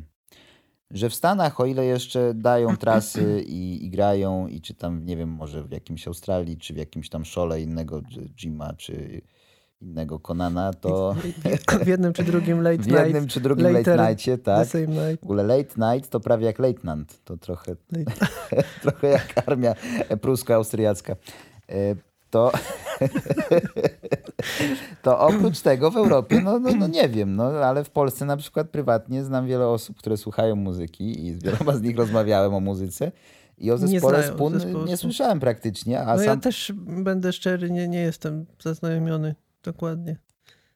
Że 0.91 1.09
w 1.09 1.15
Stanach, 1.15 1.59
o 1.59 1.65
ile 1.65 1.85
jeszcze 1.85 2.33
dają 2.33 2.77
trasy 2.77 3.43
i, 3.47 3.85
i 3.85 3.89
grają, 3.89 4.47
i 4.47 4.61
czy 4.61 4.73
tam, 4.73 5.05
nie 5.05 5.17
wiem, 5.17 5.29
może 5.29 5.63
w 5.63 5.71
jakimś 5.71 6.07
Australii, 6.07 6.57
czy 6.57 6.73
w 6.73 6.77
jakimś 6.77 7.09
tam 7.09 7.25
szole 7.25 7.61
innego 7.61 8.01
Jima, 8.35 8.73
czy 8.73 9.21
innego 9.83 10.19
Konana, 10.19 10.73
to... 10.73 11.15
W 11.83 11.87
jednym 11.87 12.13
czy 12.13 12.23
drugim 12.23 12.61
late 12.67 12.77
night. 12.77 12.93
W 12.93 13.05
jednym 13.05 13.27
czy 13.27 13.41
drugim 13.41 13.73
later, 13.73 13.97
late 13.97 14.09
nightie, 14.09 14.37
tak. 14.37 14.73
Night. 14.73 15.21
W 15.21 15.23
ogóle 15.23 15.43
late 15.43 15.93
night 15.93 16.09
to 16.09 16.19
prawie 16.19 16.45
jak 16.45 16.59
lieutenant. 16.59 17.23
To 17.23 17.37
trochę, 17.37 17.75
trochę 18.81 19.07
jak 19.07 19.47
armia 19.47 19.75
prusko-austriacka. 20.21 21.15
E, 21.69 21.95
to, 22.29 22.51
to 25.03 25.19
oprócz 25.19 25.59
tego 25.59 25.91
w 25.91 25.97
Europie, 25.97 26.41
no, 26.41 26.59
no, 26.59 26.71
no 26.71 26.87
nie 26.87 27.09
wiem, 27.09 27.35
no, 27.35 27.43
ale 27.43 27.83
w 27.83 27.89
Polsce 27.89 28.25
na 28.25 28.37
przykład 28.37 28.69
prywatnie 28.69 29.23
znam 29.23 29.47
wiele 29.47 29.67
osób, 29.67 29.97
które 29.97 30.17
słuchają 30.17 30.55
muzyki 30.55 31.25
i 31.25 31.33
z 31.33 31.43
wieloma 31.43 31.77
z 31.77 31.81
nich 31.81 31.97
rozmawiałem 31.97 32.53
o 32.53 32.59
muzyce. 32.59 33.11
I 33.57 33.71
o 33.71 33.77
zespole 33.77 34.17
nie 34.17 34.23
Spun 34.23 34.85
nie 34.85 34.97
słyszałem 34.97 35.39
praktycznie. 35.39 36.01
A 36.01 36.15
no 36.15 36.17
sam... 36.17 36.27
ja 36.27 36.37
też 36.37 36.71
będę 36.75 37.33
szczery, 37.33 37.71
nie, 37.71 37.87
nie 37.87 38.01
jestem 38.01 38.45
zaznajomiony 38.59 39.35
dokładnie. 39.63 40.17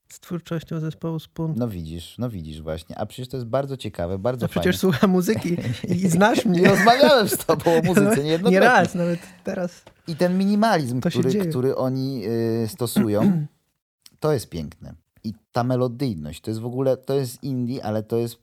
Z 0.09 0.19
twórczością 0.19 0.79
zespołu 0.79 1.19
Spoon. 1.19 1.53
No 1.57 1.67
widzisz, 1.67 2.15
no 2.17 2.29
widzisz 2.29 2.61
właśnie. 2.61 2.97
A 2.97 3.05
przecież 3.05 3.27
to 3.27 3.37
jest 3.37 3.47
bardzo 3.47 3.77
ciekawe, 3.77 4.19
bardzo 4.19 4.45
A 4.45 4.49
przecież 4.49 4.77
słucham 4.77 5.09
muzyki 5.09 5.57
i 6.03 6.07
znasz 6.07 6.45
mnie. 6.45 6.61
I 6.61 6.65
rozmawiałem 6.65 7.29
z 7.29 7.37
tobą 7.37 7.77
o 7.77 7.81
muzyce 7.81 8.23
niejednokrotnie. 8.23 8.49
Nie 8.49 8.59
raz, 8.59 8.95
nawet 8.95 9.19
teraz. 9.43 9.83
I 10.07 10.15
ten 10.15 10.37
minimalizm, 10.37 11.01
który, 11.01 11.45
który 11.45 11.75
oni 11.75 12.23
y, 12.25 12.67
stosują, 12.67 13.47
to 14.19 14.33
jest 14.33 14.49
piękne. 14.49 14.95
I 15.23 15.33
ta 15.51 15.63
melodyjność, 15.63 16.41
to 16.41 16.51
jest 16.51 16.61
w 16.61 16.65
ogóle, 16.65 16.97
to 16.97 17.13
jest 17.13 17.43
indie, 17.43 17.85
ale 17.85 18.03
to 18.03 18.17
jest 18.17 18.37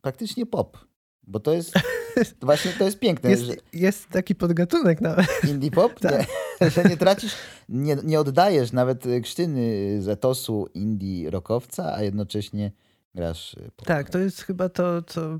praktycznie 0.00 0.46
pop. 0.46 0.78
Bo 1.22 1.40
to 1.40 1.52
jest, 1.52 1.72
właśnie 2.42 2.70
to 2.70 2.84
jest 2.84 2.98
piękne. 2.98 3.30
Jest, 3.30 3.42
że... 3.42 3.54
jest 3.72 4.08
taki 4.08 4.34
podgatunek 4.34 5.00
nawet. 5.00 5.26
Indie 5.44 5.70
pop? 5.70 6.00
tak. 6.00 6.26
że 6.72 6.84
nie 6.84 6.96
tracisz, 6.96 7.34
nie, 7.68 7.96
nie 8.04 8.20
oddajesz 8.20 8.72
nawet 8.72 9.04
krztyny 9.22 9.96
z 10.02 10.08
etosu 10.08 10.68
indie 10.74 11.30
rockowca, 11.30 11.94
a 11.94 12.02
jednocześnie 12.02 12.72
grasz 13.14 13.54
y, 13.54 13.70
pop. 13.76 13.86
Tak, 13.86 14.10
to 14.10 14.18
jest 14.18 14.42
chyba 14.42 14.68
to, 14.68 15.02
co 15.02 15.38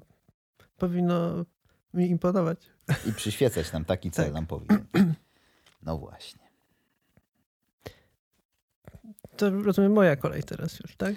powinno 0.76 1.44
mi 1.94 2.10
imponować. 2.10 2.58
I 3.06 3.12
przyświecać 3.12 3.72
nam 3.72 3.84
taki 3.84 4.10
cel 4.10 4.24
tak. 4.24 4.34
nam 4.34 4.46
powinien. 4.46 4.84
No 5.82 5.98
właśnie. 5.98 6.46
To 9.36 9.50
rozumiem 9.50 9.92
moja 9.92 10.16
kolej 10.16 10.42
teraz 10.42 10.80
już, 10.80 10.96
tak? 10.96 11.14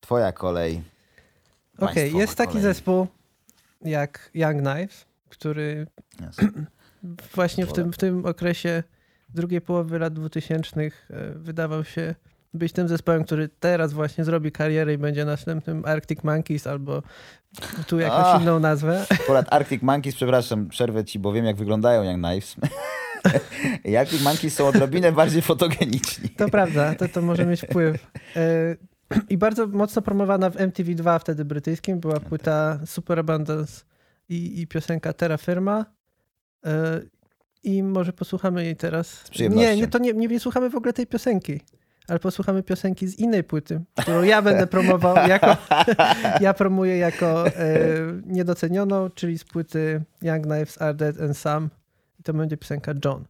Twoja 0.00 0.32
kolej. 0.32 0.82
Okej, 1.78 2.08
okay, 2.08 2.20
jest 2.20 2.34
taki 2.34 2.60
zespół 2.60 3.06
jak 3.84 4.30
Young 4.34 4.62
Knives, 4.62 5.06
który 5.28 5.86
właśnie 7.34 7.66
w 7.66 7.72
tym, 7.72 7.92
w 7.92 7.96
tym 7.96 8.26
okresie 8.26 8.82
drugiej 9.34 9.60
połowy 9.60 9.98
lat 9.98 10.12
2000 10.12 10.80
e, 10.80 10.90
wydawał 11.34 11.84
się 11.84 12.14
być 12.54 12.72
tym 12.72 12.88
zespołem, 12.88 13.24
który 13.24 13.48
teraz 13.60 13.92
właśnie 13.92 14.24
zrobi 14.24 14.52
karierę 14.52 14.94
i 14.94 14.98
będzie 14.98 15.24
następnym 15.24 15.84
Arctic 15.84 16.24
Monkeys 16.24 16.66
albo 16.66 17.02
tu 17.86 17.98
jakąś 17.98 18.26
A, 18.26 18.38
inną 18.42 18.60
nazwę. 18.60 19.06
Akurat 19.22 19.52
Arctic 19.52 19.82
Monkeys, 19.82 20.16
przepraszam, 20.16 20.68
przerwę 20.68 21.04
ci, 21.04 21.18
bo 21.18 21.32
wiem 21.32 21.44
jak 21.44 21.56
wyglądają 21.56 22.02
Young 22.02 22.24
Knives. 22.24 22.56
Arctic 24.00 24.22
Monkeys 24.22 24.54
są 24.54 24.66
odrobinę 24.66 25.12
bardziej 25.12 25.42
fotogeniczni. 25.42 26.28
To 26.28 26.48
prawda, 26.48 26.94
to, 26.94 27.08
to 27.08 27.22
może 27.22 27.46
mieć 27.46 27.60
wpływ. 27.60 28.06
I 29.30 29.38
bardzo 29.38 29.66
mocno 29.66 30.02
promowana 30.02 30.50
w 30.50 30.56
MTV2 30.56 31.18
wtedy 31.18 31.44
brytyjskim 31.44 32.00
była 32.00 32.20
płyta 32.20 32.78
Super 32.86 33.18
Abundance 33.18 33.84
i, 34.28 34.60
i 34.60 34.66
piosenka 34.66 35.12
Terra 35.12 35.36
Firma. 35.36 35.84
E, 36.66 37.00
I 37.62 37.82
może 37.82 38.12
posłuchamy 38.12 38.64
jej 38.64 38.76
teraz. 38.76 39.24
Nie, 39.38 39.76
nie, 39.76 39.88
to 39.88 39.98
nie, 39.98 40.12
nie, 40.12 40.26
nie 40.26 40.40
słuchamy 40.40 40.70
w 40.70 40.76
ogóle 40.76 40.92
tej 40.92 41.06
piosenki 41.06 41.60
ale 42.08 42.18
posłuchamy 42.18 42.62
piosenki 42.62 43.08
z 43.08 43.18
innej 43.18 43.44
płyty, 43.44 43.80
którą 44.00 44.22
ja 44.22 44.42
będę 44.42 44.66
promował 44.76 45.28
jako, 45.28 45.56
ja 46.40 46.54
promuję 46.54 46.98
jako 46.98 47.48
e, 47.48 47.52
niedocenioną, 48.26 49.10
czyli 49.10 49.38
z 49.38 49.44
płyty 49.44 50.02
Young 50.22 50.44
Knives 50.44 50.82
Are 50.82 50.94
Dead 50.94 51.20
and 51.20 51.38
Some. 51.38 51.68
I 52.20 52.22
to 52.22 52.34
będzie 52.34 52.56
piosenka 52.56 52.92
John. 53.04 53.24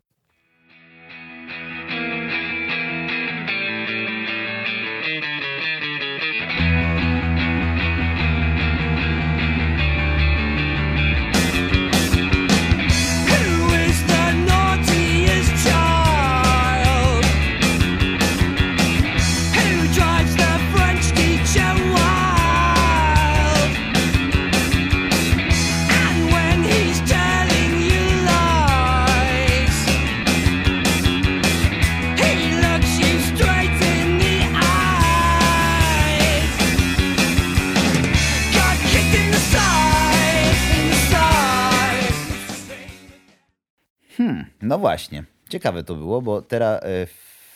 No 44.77 44.81
właśnie. 44.81 45.25
Ciekawe 45.49 45.83
to 45.83 45.95
było, 45.95 46.23
bo 46.23 46.43
teraz 46.43 46.83
e, 46.83 47.07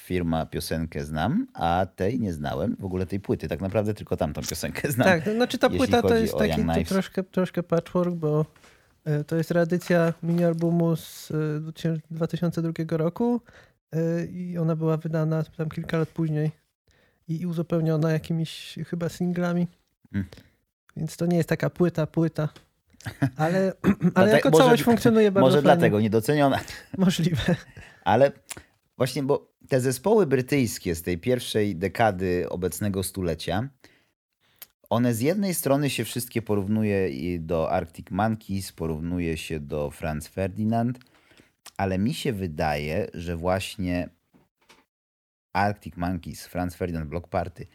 firma 0.04 0.46
piosenkę 0.46 1.04
znam, 1.04 1.46
a 1.54 1.86
tej 1.96 2.20
nie 2.20 2.32
znałem. 2.32 2.76
W 2.80 2.84
ogóle 2.84 3.06
tej 3.06 3.20
płyty. 3.20 3.48
Tak 3.48 3.60
naprawdę 3.60 3.94
tylko 3.94 4.16
tamtą 4.16 4.40
piosenkę 4.50 4.92
znam. 4.92 5.06
Tak, 5.08 5.34
znaczy 5.34 5.58
ta 5.58 5.70
płyta 5.70 6.02
to 6.02 6.14
jest 6.14 6.38
taki 6.38 6.84
troszkę, 6.86 7.22
troszkę 7.22 7.62
patchwork, 7.62 8.14
bo 8.14 8.46
E, 9.04 9.24
to 9.24 9.36
jest 9.36 9.50
reedycja 9.50 10.14
mini-albumu 10.22 10.96
z 10.96 11.32
2002 12.10 12.72
e, 12.78 12.96
roku 12.96 13.40
i 14.32 14.58
ona 14.58 14.76
była 14.76 14.96
wydana 14.96 15.42
tam 15.42 15.68
kilka 15.68 15.98
lat 15.98 16.08
później 16.08 16.50
i 17.28 17.46
uzupełniona 17.46 18.12
jakimiś 18.12 18.78
chyba 18.86 19.08
singlami. 19.08 19.68
Mm. 20.14 20.26
Więc 20.96 21.16
to 21.16 21.26
nie 21.26 21.36
jest 21.36 21.48
taka 21.48 21.70
płyta, 21.70 22.06
płyta. 22.06 22.48
Ale, 23.36 23.72
ale 24.14 24.32
jako 24.32 24.50
może, 24.50 24.64
całość 24.64 24.82
funkcjonuje 24.82 25.32
bardzo 25.32 25.46
Może 25.46 25.56
fajnie. 25.56 25.62
dlatego 25.62 26.00
niedoceniona. 26.00 26.60
Możliwe. 26.98 27.56
Ale 28.04 28.32
właśnie, 28.96 29.22
bo 29.22 29.52
te 29.68 29.80
zespoły 29.80 30.26
brytyjskie 30.26 30.94
z 30.94 31.02
tej 31.02 31.18
pierwszej 31.18 31.76
dekady 31.76 32.46
obecnego 32.48 33.02
stulecia, 33.02 33.68
one 34.90 35.14
z 35.14 35.20
jednej 35.20 35.54
strony 35.54 35.90
się 35.90 36.04
wszystkie 36.04 36.42
porównuje 36.42 37.10
do 37.38 37.70
Arctic 37.70 38.10
Monkeys, 38.10 38.72
porównuje 38.72 39.36
się 39.36 39.60
do 39.60 39.90
Franz 39.90 40.28
Ferdinand, 40.28 40.98
ale 41.76 41.98
mi 41.98 42.14
się 42.14 42.32
wydaje, 42.32 43.06
że 43.14 43.36
właśnie 43.36 44.08
Arctic 45.52 45.96
Monkeys, 45.96 46.46
Franz 46.46 46.74
Ferdinand, 46.76 47.08
Block 47.08 47.28
Party 47.28 47.66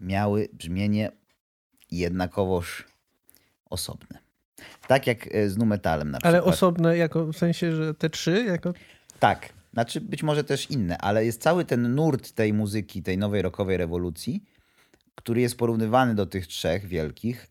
miały 0.00 0.48
brzmienie 0.52 1.12
jednakowoż 1.90 2.86
osobne. 3.70 4.29
Tak 4.86 5.06
jak 5.06 5.34
e, 5.34 5.48
z 5.48 5.56
numetalem 5.56 6.10
na 6.10 6.18
przykład. 6.18 6.34
Ale 6.34 6.44
osobne 6.44 6.96
jako 6.96 7.26
w 7.26 7.36
sensie, 7.36 7.76
że 7.76 7.94
te 7.94 8.10
trzy 8.10 8.44
jako... 8.44 8.72
Tak, 9.18 9.48
znaczy 9.72 10.00
być 10.00 10.22
może 10.22 10.44
też 10.44 10.70
inne, 10.70 10.98
ale 10.98 11.24
jest 11.24 11.42
cały 11.42 11.64
ten 11.64 11.94
nurt 11.94 12.32
tej 12.32 12.52
muzyki, 12.52 13.02
tej 13.02 13.18
nowej 13.18 13.42
rockowej 13.42 13.76
rewolucji, 13.76 14.44
który 15.14 15.40
jest 15.40 15.58
porównywany 15.58 16.14
do 16.14 16.26
tych 16.26 16.46
trzech 16.46 16.86
wielkich, 16.86 17.46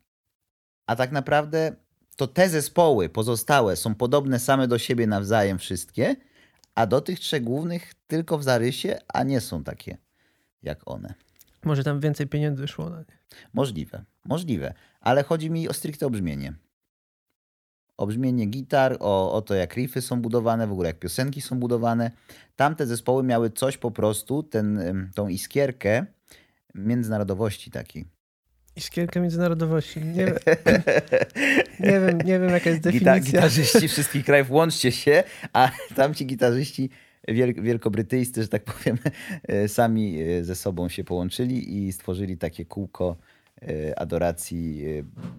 a 0.87 0.95
tak 0.95 1.11
naprawdę 1.11 1.75
to 2.15 2.27
te 2.27 2.49
zespoły 2.49 3.09
pozostałe 3.09 3.75
są 3.75 3.95
podobne 3.95 4.39
same 4.39 4.67
do 4.67 4.77
siebie 4.77 5.07
nawzajem 5.07 5.59
wszystkie, 5.59 6.15
a 6.75 6.87
do 6.87 7.01
tych 7.01 7.19
trzech 7.19 7.43
głównych 7.43 7.93
tylko 8.07 8.37
w 8.37 8.43
zarysie, 8.43 8.97
a 9.07 9.23
nie 9.23 9.41
są 9.41 9.63
takie 9.63 9.97
jak 10.63 10.79
one. 10.85 11.13
Może 11.63 11.83
tam 11.83 11.99
więcej 11.99 12.27
pieniędzy 12.27 12.67
szło 12.67 12.89
na 12.89 12.99
nie. 12.99 13.19
Możliwe, 13.53 14.05
możliwe, 14.25 14.73
ale 15.01 15.23
chodzi 15.23 15.51
mi 15.51 15.69
o 15.69 15.73
stricte 15.73 16.05
o 16.05 16.09
brzmienie. 16.09 16.53
O 18.00 18.08
brzmienie 18.08 18.46
gitar, 18.46 18.98
o, 19.00 19.34
o 19.34 19.41
to 19.41 19.56
jak 19.56 19.75
riffy 19.75 20.01
są 20.01 20.22
budowane, 20.22 20.68
w 20.68 20.72
ogóle 20.72 20.89
jak 20.89 21.00
piosenki 21.00 21.41
są 21.41 21.60
budowane. 21.60 22.12
Tamte 22.56 22.86
zespoły 22.88 23.24
miały 23.24 23.50
coś 23.50 23.77
po 23.77 23.91
prostu, 23.91 24.44
ten, 24.44 25.10
tą 25.15 25.27
iskierkę 25.27 26.06
międzynarodowości 26.75 27.72
takiej. 27.72 28.06
Iskierka 28.75 29.20
międzynarodowości. 29.20 30.00
Nie, 30.00 30.25
nie, 31.86 32.00
wiem, 32.00 32.18
nie 32.18 32.39
wiem, 32.39 32.50
jaka 32.50 32.70
jest 32.70 32.82
definicja. 32.82 33.20
Gita, 33.20 33.32
gitarzyści 33.32 33.88
wszystkich 33.94 34.25
krajów, 34.25 34.51
łączcie 34.51 34.91
się, 34.91 35.24
a 35.53 35.72
tamci 35.96 36.25
gitarzyści 36.25 36.90
wielkobrytyjscy, 37.62 38.42
że 38.42 38.48
tak 38.48 38.64
powiem, 38.64 38.98
e, 39.48 39.68
sami 39.68 40.22
e, 40.22 40.44
ze 40.44 40.55
sobą 40.55 40.90
się 40.90 41.03
połączyli 41.03 41.77
i 41.77 41.94
stworzyli 41.94 42.38
takie 42.38 42.66
kółko 42.66 43.18
adoracji 43.95 44.83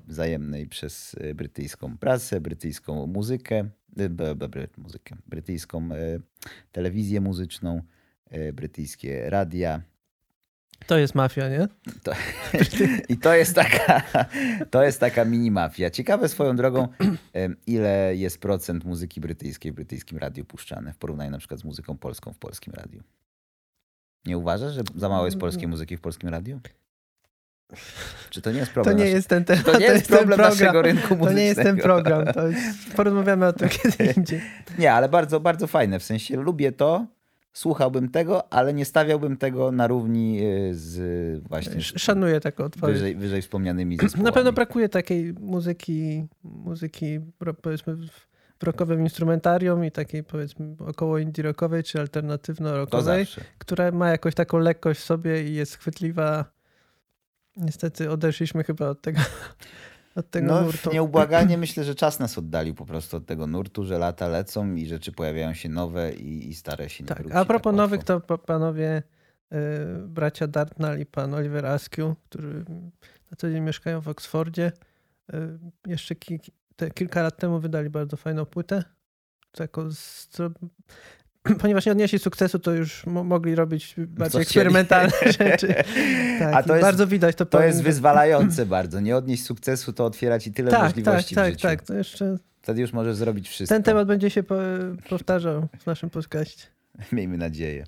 wzajemnej 0.06 0.66
przez 0.66 1.16
brytyjską 1.34 1.98
prasę, 1.98 2.40
brytyjską 2.40 3.06
muzykę, 3.06 3.68
muzykę 4.78 5.16
brytyjską 5.26 5.88
telewizję 6.72 7.20
muzyczną, 7.20 7.82
brytyjskie 8.52 9.30
radia 9.30 9.82
to 10.86 10.98
jest 10.98 11.14
mafia, 11.14 11.48
nie? 11.48 11.68
To, 12.02 12.12
I 13.08 13.16
to 13.16 13.34
jest 13.34 13.54
taka, 13.54 14.02
to 14.70 14.82
jest 14.82 15.00
taka 15.00 15.24
mini 15.24 15.50
mafia. 15.50 15.90
Ciekawe 15.90 16.28
swoją 16.28 16.56
drogą, 16.56 16.88
ile 17.66 18.16
jest 18.16 18.38
procent 18.38 18.84
muzyki 18.84 19.20
brytyjskiej 19.20 19.72
w 19.72 19.74
brytyjskim 19.74 20.18
radiu 20.18 20.44
puszczane 20.44 20.92
w 20.92 20.96
porównaniu 20.96 21.30
na 21.30 21.38
przykład 21.38 21.60
z 21.60 21.64
muzyką 21.64 21.96
polską 21.98 22.32
w 22.32 22.38
polskim 22.38 22.74
radiu. 22.74 23.02
Nie 24.26 24.38
uważasz, 24.38 24.72
że 24.72 24.82
za 24.96 25.08
mało 25.08 25.24
jest 25.24 25.38
polskiej 25.38 25.68
muzyki 25.68 25.96
w 25.96 26.00
polskim 26.00 26.28
radiu? 26.28 26.60
Czy 28.30 28.42
to 28.42 28.52
nie 28.52 28.58
jest 28.58 28.72
problem? 28.72 28.96
To 28.96 29.04
nie 29.04 29.10
jest 29.10 29.28
ten 29.28 29.44
temat. 29.44 29.64
To 29.64 29.78
nie 29.78 29.86
to 29.86 29.92
jest, 29.92 30.08
problem 30.08 30.40
naszego 30.40 30.82
rynku 30.82 31.16
muzycznego. 31.16 31.26
To 31.26 31.32
nie 31.32 31.44
jest 31.44 31.62
ten 31.62 31.76
program. 31.76 32.26
To 32.26 32.48
jest, 32.48 32.92
porozmawiamy 32.96 33.46
o 33.46 33.52
tym 33.52 33.68
kiedy 33.82 34.12
indziej. 34.16 34.40
Nie, 34.78 34.92
ale 34.92 35.08
bardzo, 35.08 35.40
bardzo 35.40 35.66
fajne. 35.66 35.98
W 35.98 36.04
sensie 36.04 36.36
lubię 36.36 36.72
to, 36.72 37.06
słuchałbym 37.52 38.08
tego, 38.08 38.52
ale 38.52 38.74
nie 38.74 38.84
stawiałbym 38.84 39.36
tego 39.36 39.72
na 39.72 39.86
równi 39.86 40.40
y, 40.42 40.74
z 40.74 41.42
właśnie. 41.48 41.82
Szanuję 41.82 42.40
taką 42.40 42.64
odpowiedź. 42.64 42.94
Wyżej, 42.94 43.16
wyżej 43.16 43.42
wspomnianymi 43.42 43.96
zespołami. 43.96 44.24
Na 44.28 44.32
pewno 44.32 44.52
brakuje 44.52 44.88
takiej 44.88 45.32
muzyki, 45.32 46.26
muzyki 46.44 47.20
powiedzmy 47.62 47.96
w 47.96 48.30
rockowym 48.62 49.00
instrumentarium 49.00 49.84
i 49.84 49.90
takiej 49.90 50.24
powiedzmy 50.24 50.74
około 50.78 51.18
indie 51.18 51.42
rockowej 51.42 51.82
czy 51.82 51.98
alternatywno-rockowej, 51.98 53.40
która 53.58 53.90
ma 53.90 54.10
jakąś 54.10 54.34
taką 54.34 54.58
lekkość 54.58 55.00
w 55.00 55.04
sobie 55.04 55.48
i 55.48 55.54
jest 55.54 55.78
chwytliwa. 55.78 56.44
Niestety 57.56 58.10
odeszliśmy 58.10 58.64
chyba 58.64 58.88
od 58.88 59.02
tego 59.02 59.20
od 60.14 60.30
tego 60.30 60.46
no, 60.46 60.62
nurtu. 60.62 60.92
Nieubłaganie 60.92 61.58
myślę, 61.64 61.84
że 61.84 61.94
czas 61.94 62.18
nas 62.18 62.38
oddalił 62.38 62.74
po 62.74 62.86
prostu 62.86 63.16
od 63.16 63.26
tego 63.26 63.46
nurtu, 63.46 63.84
że 63.84 63.98
lata 63.98 64.28
lecą 64.28 64.74
i 64.74 64.86
rzeczy 64.86 65.12
pojawiają 65.12 65.54
się 65.54 65.68
nowe 65.68 66.12
i, 66.12 66.48
i 66.48 66.54
stare 66.54 66.88
się 66.88 67.04
nie 67.04 67.08
tak. 67.08 67.22
A 67.32 67.44
propos 67.44 67.70
tak 67.70 67.76
nowych, 67.76 68.04
to 68.04 68.20
panowie 68.20 69.02
y, 69.52 69.56
bracia 70.06 70.46
Dartnall 70.46 71.00
i 71.00 71.06
pan 71.06 71.34
Oliver 71.34 71.66
Askew, 71.66 72.14
którzy 72.24 72.64
na 73.30 73.36
co 73.36 73.50
dzień 73.50 73.60
mieszkają 73.60 74.00
w 74.00 74.08
Oksfordzie, 74.08 74.72
y, 75.34 75.36
jeszcze 75.86 76.14
ki 76.14 76.40
te, 76.76 76.90
kilka 76.90 77.22
lat 77.22 77.36
temu 77.36 77.60
wydali 77.60 77.90
bardzo 77.90 78.16
fajną 78.16 78.46
płytę. 78.46 78.84
Z, 79.90 80.26
co, 80.26 80.50
ponieważ 81.60 81.86
nie 81.86 81.92
odnieśli 81.92 82.18
sukcesu, 82.18 82.58
to 82.58 82.72
już 82.72 83.06
mogli 83.06 83.54
robić 83.54 83.94
bardziej 83.98 84.42
eksperymentalne 84.42 85.12
rzeczy. 85.40 85.74
Tak, 86.38 86.54
A 86.54 86.62
to 86.62 86.74
jest, 86.74 86.86
bardzo 86.86 87.06
widać 87.06 87.36
to. 87.36 87.46
To 87.46 87.62
jest 87.62 87.82
wyzwalające 87.82 88.66
bardzo. 88.76 89.00
Nie 89.00 89.16
odnieść 89.16 89.44
sukcesu, 89.44 89.92
to 89.92 90.04
otwiera 90.04 90.38
ci 90.38 90.52
tyle 90.52 90.70
tak, 90.70 90.82
możliwości 90.82 91.34
tak, 91.34 91.44
w 91.44 91.46
tak, 91.46 91.52
życiu. 91.54 91.62
Tak, 91.62 91.78
tak, 91.78 91.86
to 91.86 91.94
jeszcze... 91.94 92.36
Wtedy 92.62 92.80
już 92.80 92.92
możesz 92.92 93.16
zrobić 93.16 93.48
wszystko. 93.48 93.74
Ten 93.74 93.82
temat 93.82 94.06
będzie 94.06 94.30
się 94.30 94.42
po, 94.42 94.54
powtarzał 95.08 95.68
w 95.78 95.86
naszym 95.86 96.10
podcaście. 96.10 96.66
Miejmy 97.12 97.38
nadzieję. 97.38 97.84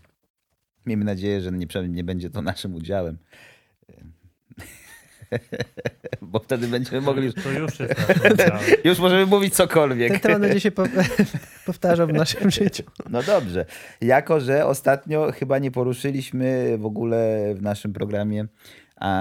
Miejmy 0.86 1.04
nadzieję, 1.04 1.40
że 1.40 1.52
nie, 1.52 1.66
nie 1.88 2.04
będzie 2.04 2.30
to 2.30 2.42
naszym 2.42 2.74
udziałem. 2.74 3.18
Bo 6.22 6.38
wtedy 6.38 6.68
będziemy 6.68 7.00
mogli. 7.00 7.24
Już, 7.24 7.34
to 7.34 7.50
już 7.50 7.80
jest 7.80 7.94
Już 8.84 8.98
możemy 8.98 9.26
mówić 9.26 9.54
cokolwiek. 9.54 10.12
Ten 10.12 10.20
temat 10.20 10.40
będzie 10.40 10.60
się 10.60 10.70
po, 10.70 10.84
powtarzał 11.66 12.06
w 12.06 12.12
naszym 12.12 12.50
życiu. 12.60 12.82
No 13.10 13.22
dobrze. 13.22 13.66
Jako, 14.00 14.40
że 14.40 14.66
ostatnio 14.66 15.32
chyba 15.32 15.58
nie 15.58 15.70
poruszyliśmy 15.70 16.78
w 16.78 16.86
ogóle 16.86 17.52
w 17.54 17.62
naszym 17.62 17.92
programie 17.92 18.46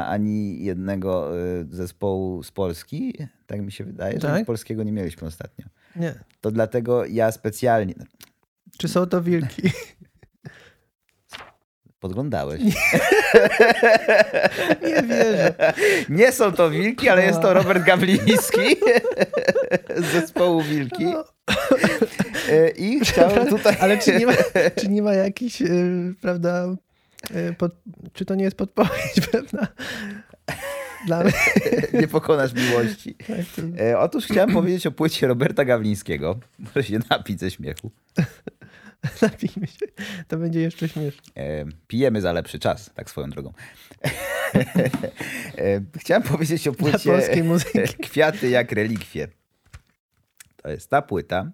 ani 0.08 0.63
jednego 0.63 1.39
y, 1.39 1.65
zespołu 1.69 2.43
z 2.43 2.52
Polski, 2.52 3.17
tak 3.47 3.62
mi 3.62 3.71
się 3.71 3.84
wydaje, 3.84 4.13
że 4.13 4.28
tak? 4.28 4.45
polskiego 4.45 4.84
nie 4.84 4.91
mieliśmy 4.91 5.28
ostatnio. 5.28 5.65
Nie. 5.95 6.13
To 6.41 6.52
dlatego 6.52 7.06
ja 7.06 7.32
specjalnie. 7.32 7.95
Czy 8.78 8.88
są 8.88 9.06
to 9.06 9.21
wilki? 9.21 9.62
Podglądałeś. 12.02 12.62
Nie, 12.62 12.72
nie 14.90 15.04
wierzę. 15.04 15.54
Nie 16.10 16.32
są 16.32 16.52
to 16.52 16.70
wilki, 16.70 17.10
ale 17.10 17.26
jest 17.26 17.42
to 17.42 17.54
Robert 17.54 17.84
Gawliński 17.84 18.76
z 19.98 20.06
zespołu 20.06 20.62
Wilki. 20.62 21.06
No. 21.06 21.24
E, 22.50 22.70
I 22.70 23.00
chciałem 23.00 23.48
tutaj... 23.48 23.76
Ale 23.80 23.98
czy 23.98 24.20
nie 24.20 24.26
ma, 24.26 24.34
czy 24.80 24.88
nie 24.88 25.02
ma 25.02 25.14
jakiś, 25.14 25.62
yy, 25.62 26.14
prawda, 26.22 26.76
yy, 27.36 27.54
pod, 27.58 27.72
czy 28.14 28.26
to 28.26 28.36
nie 28.36 28.44
jest 28.44 28.58
podpowiedź 28.58 29.22
pewna? 29.32 29.68
Dla 31.06 31.24
mnie. 31.24 31.34
Nie 31.94 32.08
pokonasz 32.08 32.54
miłości. 32.54 33.16
Tak, 33.16 33.66
e, 33.80 34.00
otóż 34.00 34.26
chciałem 34.26 34.54
powiedzieć 34.54 34.88
o 34.88 34.92
płycie 34.92 35.28
Roberta 35.28 35.66
Gawlińskiego. 35.66 36.40
Może 36.60 36.84
się 36.84 37.00
napić 37.10 37.40
ze 37.40 37.52
śmiechu. 37.52 37.92
Napijmy 39.22 39.68
się. 39.68 39.86
To 40.28 40.38
będzie 40.38 40.62
jeszcze 40.62 40.90
śmieszne. 40.90 41.22
E, 41.36 41.66
pijemy 41.88 42.22
za 42.22 42.34
lepszy 42.34 42.60
czas, 42.60 42.92
tak 42.94 43.10
swoją 43.10 43.30
drogą. 43.30 43.54
e, 45.58 45.82
chciałem 45.98 46.24
powiedzieć 46.24 46.68
o 46.68 46.74
płycie 46.74 47.12
polskiej 47.12 47.44
muzyki. 47.54 48.04
Kwiaty 48.04 48.50
jak 48.50 48.72
relikwie. 48.72 49.28
To 50.56 50.70
jest 50.70 50.90
ta 50.90 51.02
płyta. 51.02 51.52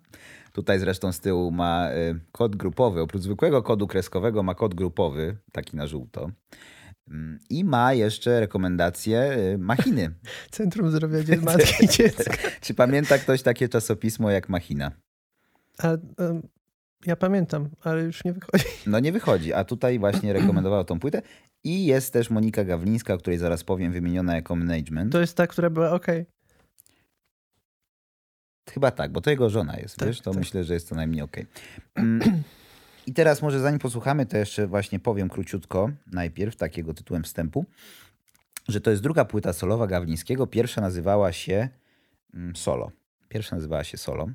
Tutaj 0.52 0.80
zresztą 0.80 1.12
z 1.12 1.20
tyłu 1.20 1.52
ma 1.52 1.90
e, 1.90 2.16
kod 2.32 2.56
grupowy. 2.56 3.02
Oprócz 3.02 3.22
zwykłego 3.22 3.64
kodu 3.64 3.88
kreskowego 3.88 4.44
ma 4.44 4.56
kod 4.56 4.74
grupowy, 4.74 5.38
taki 5.52 5.78
na 5.78 5.88
żółto. 5.88 6.32
Mm, 7.08 7.40
I 7.50 7.64
ma 7.64 7.94
jeszcze 7.94 8.40
rekomendacje 8.40 9.20
e, 9.20 9.58
Machiny. 9.58 10.10
Centrum 10.52 10.92
Zdrowia 10.92 11.20
Matki 11.42 11.86
i 11.86 11.88
Dziecka. 11.88 12.34
Czy 12.62 12.74
pamięta 12.74 13.18
ktoś 13.18 13.42
takie 13.42 13.70
czasopismo 13.70 14.32
jak 14.32 14.50
Machina? 14.50 14.92
A, 15.78 15.88
um, 16.18 16.48
ja 17.06 17.16
pamiętam, 17.16 17.70
ale 17.82 18.04
już 18.04 18.24
nie 18.24 18.34
wychodzi. 18.34 18.66
No 18.88 19.00
nie 19.00 19.12
wychodzi, 19.12 19.54
a 19.54 19.64
tutaj 19.64 20.00
właśnie 20.00 20.34
rekomendowała 20.34 20.84
tą 20.84 21.00
płytę. 21.00 21.22
I 21.64 21.86
jest 21.86 22.14
też 22.14 22.30
Monika 22.30 22.64
Gawlińska, 22.64 23.14
o 23.14 23.18
której 23.18 23.40
zaraz 23.40 23.64
powiem, 23.64 23.92
wymieniona 23.92 24.36
jako 24.36 24.56
management. 24.56 25.12
To 25.12 25.22
jest 25.22 25.38
ta, 25.38 25.48
która 25.48 25.70
była 25.70 25.92
ok. 25.92 26.08
Chyba 28.70 28.92
tak, 28.92 29.12
bo 29.12 29.22
to 29.22 29.30
jego 29.30 29.50
żona 29.50 29.78
jest, 29.78 29.98
tak, 29.98 30.08
wiesz, 30.08 30.22
to 30.22 30.32
tak. 30.32 30.40
myślę, 30.40 30.64
że 30.64 30.74
jest 30.74 30.90
to 30.90 30.96
najmniej. 30.96 31.22
Okay. 31.22 31.46
Mm, 31.96 32.44
I 33.08 33.14
teraz 33.14 33.42
może 33.42 33.60
zanim 33.60 33.80
posłuchamy, 33.80 34.26
to 34.26 34.38
jeszcze 34.38 34.68
właśnie 34.68 35.00
powiem 35.00 35.30
króciutko 35.30 35.92
najpierw, 36.12 36.56
takiego 36.56 36.94
tytułem 36.94 37.24
wstępu, 37.24 37.66
że 38.68 38.82
to 38.82 38.92
jest 38.92 39.04
druga 39.04 39.26
płyta 39.26 39.54
solowa 39.54 39.88
Gawlińskiego. 39.88 40.48
Pierwsza 40.48 40.82
nazywała 40.82 41.32
się 41.32 41.70
mm, 42.34 42.56
Solo. 42.56 42.92
Pierwsza 43.30 43.56
nazywała 43.56 43.84
się 43.84 43.98
Solo. 43.98 44.30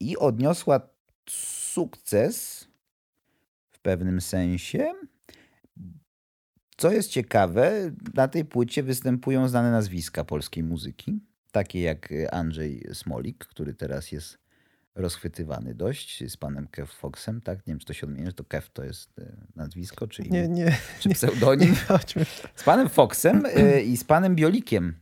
I 0.00 0.16
odniosła 0.16 0.80
sukces 1.28 2.68
w 3.70 3.78
pewnym 3.78 4.20
sensie. 4.20 4.92
Co 6.76 6.92
jest 6.92 7.10
ciekawe, 7.10 7.90
na 8.14 8.28
tej 8.28 8.44
płycie 8.44 8.82
występują 8.82 9.48
znane 9.48 9.70
nazwiska 9.70 10.24
polskiej 10.24 10.64
muzyki, 10.64 11.20
takie 11.52 11.80
jak 11.80 12.08
Andrzej 12.32 12.86
Smolik, 12.92 13.38
który 13.38 13.74
teraz 13.74 14.12
jest 14.12 14.38
rozchwytywany 14.96 15.74
dość 15.74 16.30
z 16.30 16.36
panem 16.36 16.68
Kev 16.68 16.92
Foxem, 16.92 17.40
tak? 17.40 17.58
Nie 17.58 17.72
wiem, 17.72 17.78
czy 17.78 17.86
to 17.86 17.92
się 17.92 18.06
odmienia, 18.06 18.26
że 18.26 18.32
to 18.32 18.44
Kev 18.44 18.66
to 18.72 18.84
jest 18.84 19.18
e, 19.18 19.36
nazwisko, 19.56 20.06
czy, 20.06 20.22
nie, 20.22 20.48
nie, 20.48 20.76
czy 21.00 21.08
pseudonim. 21.08 21.70
Nie, 21.70 21.76
chodźmy. 21.76 22.26
Z 22.54 22.64
panem 22.64 22.88
Foxem 22.88 23.42
e, 23.46 23.82
i 23.82 23.96
z 23.96 24.04
panem 24.04 24.34
Biolikiem. 24.34 24.94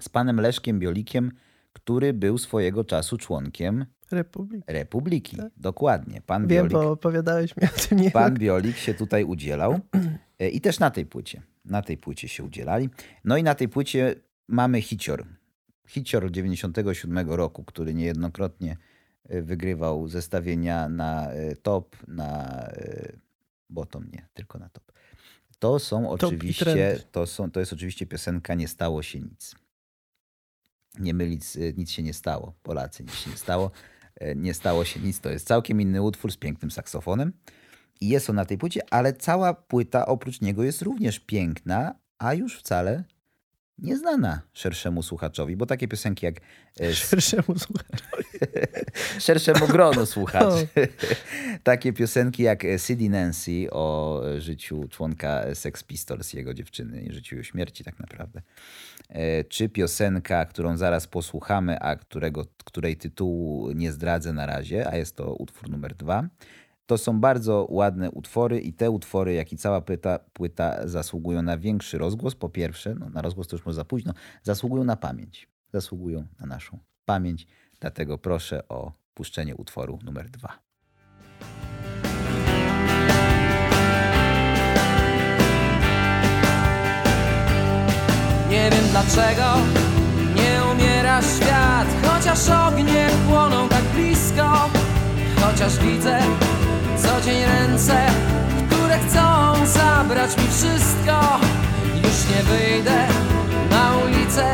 Z 0.00 0.08
panem 0.08 0.40
Leszkiem 0.40 0.78
Biolikiem, 0.78 1.32
który 1.72 2.12
był 2.12 2.38
swojego 2.38 2.84
czasu 2.84 3.16
członkiem 3.16 3.86
Republiki. 4.10 4.64
Republiki, 4.66 5.36
tak? 5.36 5.52
dokładnie. 5.56 6.20
Pan 6.20 6.46
Wiem, 6.46 6.68
Biolik, 6.68 6.72
bo 6.72 6.90
opowiadałeś 6.90 7.56
mi 7.56 7.62
o 7.64 7.88
tym. 7.88 7.98
Nie 7.98 8.10
pan 8.10 8.34
Biolik 8.34 8.76
się 8.76 8.94
tutaj 8.94 9.24
udzielał 9.24 9.80
e, 10.38 10.48
i 10.48 10.60
też 10.60 10.78
na 10.78 10.90
tej 10.90 11.06
płycie. 11.06 11.42
Na 11.64 11.82
tej 11.82 11.96
płycie 11.96 12.28
się 12.28 12.44
udzielali. 12.44 12.90
No 13.24 13.36
i 13.36 13.42
na 13.42 13.54
tej 13.54 13.68
płycie 13.68 14.14
mamy 14.48 14.82
hicior. 14.82 15.26
Hicior 15.88 16.30
97 16.30 17.30
roku, 17.30 17.64
który 17.64 17.94
niejednokrotnie 17.94 18.76
e, 19.28 19.42
wygrywał 19.42 20.08
zestawienia 20.08 20.88
na 20.88 21.30
e, 21.30 21.56
top, 21.56 21.96
na 22.08 22.62
bottom, 23.70 24.08
nie, 24.12 24.28
tylko 24.34 24.58
na 24.58 24.68
top. 24.68 24.92
To 25.58 25.78
są 25.78 26.10
oczywiście, 26.10 26.98
to, 27.12 27.26
są, 27.26 27.50
to 27.50 27.60
jest 27.60 27.72
oczywiście 27.72 28.06
piosenka 28.06 28.54
Nie 28.54 28.68
stało 28.68 29.02
się 29.02 29.20
nic. 29.20 29.54
Nie 30.98 31.14
mylić, 31.14 31.42
nic 31.76 31.90
się 31.90 32.02
nie 32.02 32.14
stało. 32.14 32.54
Polacy, 32.62 33.02
nic 33.02 33.14
się 33.14 33.30
nie 33.30 33.36
stało. 33.36 33.70
E, 34.20 34.36
nie 34.36 34.54
stało 34.54 34.84
się 34.84 35.00
nic. 35.00 35.20
To 35.20 35.30
jest 35.30 35.46
całkiem 35.46 35.80
inny 35.80 36.02
utwór 36.02 36.32
z 36.32 36.36
pięknym 36.36 36.70
saksofonem. 36.70 37.32
I 38.00 38.08
jest 38.08 38.30
on 38.30 38.36
na 38.36 38.44
tej 38.44 38.58
płycie, 38.58 38.80
ale 38.90 39.12
cała 39.12 39.54
płyta 39.54 40.06
oprócz 40.06 40.40
niego 40.40 40.62
jest 40.62 40.82
również 40.82 41.20
piękna, 41.20 41.94
a 42.18 42.34
już 42.34 42.58
wcale 42.58 43.04
nieznana 43.78 44.40
szerszemu 44.52 45.02
słuchaczowi, 45.02 45.56
bo 45.56 45.66
takie 45.66 45.88
piosenki 45.88 46.26
jak... 46.26 46.36
E, 46.80 46.94
szerszemu 46.94 47.58
słuchaczowi. 47.58 48.24
szerszemu 49.26 49.66
gronu 49.66 50.06
słuchaczy. 50.06 50.68
takie 51.62 51.92
piosenki 51.92 52.42
jak 52.42 52.62
City 52.86 53.08
Nancy 53.08 53.70
o 53.70 54.22
życiu 54.38 54.88
członka 54.90 55.54
Sex 55.54 55.82
Pistols, 55.82 56.32
jego 56.32 56.54
dziewczyny 56.54 57.02
i 57.02 57.12
życiu 57.12 57.36
i 57.36 57.44
śmierci 57.44 57.84
tak 57.84 57.98
naprawdę. 57.98 58.42
E, 59.08 59.44
czy 59.44 59.68
piosenka, 59.68 60.44
którą 60.44 60.76
zaraz 60.76 61.06
posłuchamy, 61.06 61.80
a 61.80 61.96
którego, 61.96 62.46
której 62.64 62.96
tytułu 62.96 63.72
nie 63.72 63.92
zdradzę 63.92 64.32
na 64.32 64.46
razie, 64.46 64.88
a 64.88 64.96
jest 64.96 65.16
to 65.16 65.34
utwór 65.34 65.70
numer 65.70 65.94
dwa. 65.94 66.28
To 66.86 66.98
są 66.98 67.20
bardzo 67.20 67.66
ładne 67.70 68.10
utwory 68.10 68.60
i 68.60 68.72
te 68.72 68.90
utwory, 68.90 69.34
jak 69.34 69.52
i 69.52 69.56
cała 69.56 69.80
płyta, 69.80 70.18
płyta 70.32 70.88
zasługują 70.88 71.42
na 71.42 71.58
większy 71.58 71.98
rozgłos. 71.98 72.34
Po 72.34 72.48
pierwsze, 72.48 72.94
no, 72.94 73.10
na 73.10 73.22
rozgłos 73.22 73.48
to 73.48 73.56
już 73.56 73.66
może 73.66 73.76
za 73.76 73.84
późno, 73.84 74.12
zasługują 74.42 74.84
na 74.84 74.96
pamięć. 74.96 75.48
Zasługują 75.72 76.26
na 76.40 76.46
naszą 76.46 76.78
pamięć. 77.04 77.46
Dlatego 77.80 78.18
proszę 78.18 78.68
o 78.68 78.92
puszczenie 79.14 79.56
utworu 79.56 79.98
numer 80.04 80.30
dwa. 80.30 80.58
Nie 88.50 88.70
wiem 88.70 88.84
dlaczego 88.90 89.54
nie 90.34 90.60
umiera 90.72 91.22
świat 91.22 91.88
Chociaż 92.02 92.48
ognie 92.48 93.08
płoną 93.28 93.68
tak 93.68 93.84
blisko 93.84 94.70
Chociaż 95.40 95.78
widzę 95.78 96.18
co 97.02 97.20
dzień 97.20 97.44
ręce 97.44 98.06
Które 98.70 98.98
chcą 98.98 99.66
zabrać 99.66 100.36
mi 100.36 100.48
wszystko. 100.48 101.38
Już 101.94 102.36
nie 102.36 102.42
wyjdę 102.42 103.06
na 103.70 103.96
ulicę 103.96 104.52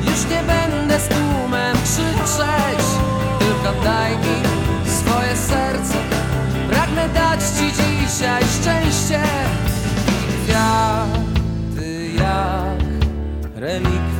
Już 0.00 0.30
nie 0.30 0.42
będę 0.42 1.00
z 1.00 1.08
tłumem 1.08 1.76
krzyczeć. 1.84 2.86
Tylko 3.38 3.84
daj 3.84 4.16
mi 4.16 4.36
swoje 4.90 5.36
serce. 5.36 5.94
Pragnę 6.68 7.08
dać 7.08 7.40
ci 7.40 7.72
dzisiaj 7.72 8.42
szczęście. 8.60 9.22
I 10.08 10.46
kwiaty 10.46 12.08
jak 12.18 12.86
relikwie 13.56 14.15